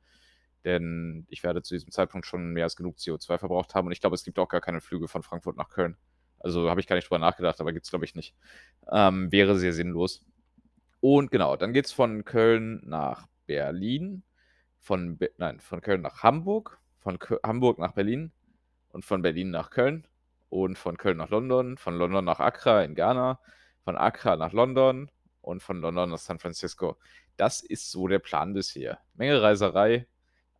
Denn 0.64 1.26
ich 1.30 1.42
werde 1.44 1.62
zu 1.62 1.74
diesem 1.74 1.92
Zeitpunkt 1.92 2.26
schon 2.26 2.52
mehr 2.52 2.64
als 2.64 2.76
genug 2.76 2.98
CO2 2.98 3.38
verbraucht 3.38 3.74
haben 3.74 3.86
und 3.86 3.92
ich 3.92 4.00
glaube, 4.00 4.16
es 4.16 4.24
gibt 4.24 4.38
auch 4.38 4.48
gar 4.48 4.60
keine 4.60 4.80
Flüge 4.80 5.08
von 5.08 5.22
Frankfurt 5.22 5.56
nach 5.56 5.68
Köln. 5.70 5.96
Also, 6.40 6.68
habe 6.70 6.80
ich 6.80 6.86
gar 6.86 6.96
nicht 6.96 7.06
drüber 7.08 7.18
nachgedacht, 7.18 7.60
aber 7.60 7.72
gibt's, 7.72 7.90
glaube 7.90 8.04
ich, 8.04 8.14
nicht. 8.14 8.34
Ähm, 8.92 9.32
wäre 9.32 9.58
sehr 9.58 9.72
sinnlos. 9.72 10.24
Und 11.00 11.30
genau, 11.30 11.56
dann 11.56 11.72
geht's 11.72 11.92
von 11.92 12.24
Köln 12.24 12.80
nach 12.84 13.26
Berlin, 13.46 14.22
von 14.80 15.18
Be 15.18 15.30
nein, 15.38 15.60
von 15.60 15.80
Köln 15.80 16.02
nach 16.02 16.22
Hamburg, 16.22 16.80
von 16.98 17.18
Köl 17.18 17.38
Hamburg 17.44 17.78
nach 17.78 17.92
Berlin 17.92 18.32
und 18.90 19.04
von 19.04 19.22
Berlin 19.22 19.50
nach 19.50 19.70
Köln 19.70 20.06
und 20.48 20.78
von 20.78 20.96
Köln 20.96 21.18
nach 21.18 21.30
London, 21.30 21.76
von 21.76 21.96
London 21.96 22.24
nach 22.24 22.40
Accra 22.40 22.82
in 22.82 22.94
Ghana, 22.94 23.38
von 23.84 23.96
Accra 23.96 24.36
nach 24.36 24.52
London 24.52 25.10
und 25.42 25.62
von 25.62 25.80
London 25.80 26.10
nach 26.10 26.18
San 26.18 26.38
Francisco. 26.38 26.96
Das 27.36 27.60
ist 27.60 27.90
so 27.90 28.08
der 28.08 28.18
Plan 28.18 28.54
bisher. 28.54 28.98
Menge 29.14 29.40
Reiserei, 29.42 30.06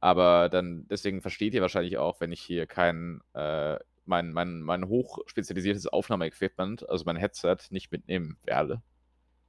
aber 0.00 0.48
dann 0.48 0.86
deswegen 0.88 1.22
versteht 1.22 1.54
ihr 1.54 1.62
wahrscheinlich 1.62 1.98
auch, 1.98 2.20
wenn 2.20 2.32
ich 2.32 2.42
hier 2.42 2.66
kein, 2.66 3.20
äh 3.34 3.78
mein 4.06 4.32
mein 4.32 4.60
mein 4.62 4.86
hochspezialisiertes 4.88 5.88
Aufnahmeequipment, 5.88 6.88
also 6.88 7.04
mein 7.04 7.16
Headset, 7.16 7.56
nicht 7.70 7.90
mitnehmen 7.90 8.38
werde. 8.44 8.82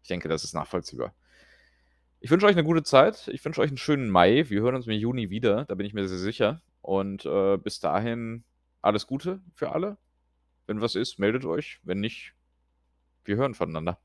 Ich 0.07 0.09
denke, 0.09 0.29
das 0.29 0.45
ist 0.45 0.53
nachvollziehbar. 0.53 1.13
Ich 2.23 2.31
wünsche 2.31 2.47
euch 2.47 2.55
'ne 2.55 2.63
gute 2.63 2.81
Zeit. 2.83 3.27
Ich 3.31 3.45
wünsche 3.45 3.61
euch 3.61 3.69
'n 3.71 3.77
schönen 3.77 4.09
Mai. 4.09 4.49
Wir 4.49 4.61
hören 4.61 4.73
uns 4.75 4.87
im 4.87 4.93
Juni 4.93 5.29
wieder, 5.29 5.65
da 5.65 5.75
bin 5.75 5.85
ich 5.85 5.93
mir 5.93 6.07
sehr 6.07 6.17
sicher. 6.17 6.61
Und, 6.81 7.25
äh, 7.25 7.57
bis 7.57 7.79
dahin 7.79 8.43
alles 8.81 9.05
Gute 9.05 9.39
für 9.53 9.71
alle. 9.71 9.97
Wenn 10.67 10.81
was 10.81 10.95
ist, 10.95 11.19
meldet 11.19 11.45
euch. 11.45 11.79
Wenn 11.83 11.99
nicht, 12.01 12.33
wir 13.25 13.37
hören 13.37 13.55
voneinander. 13.55 13.99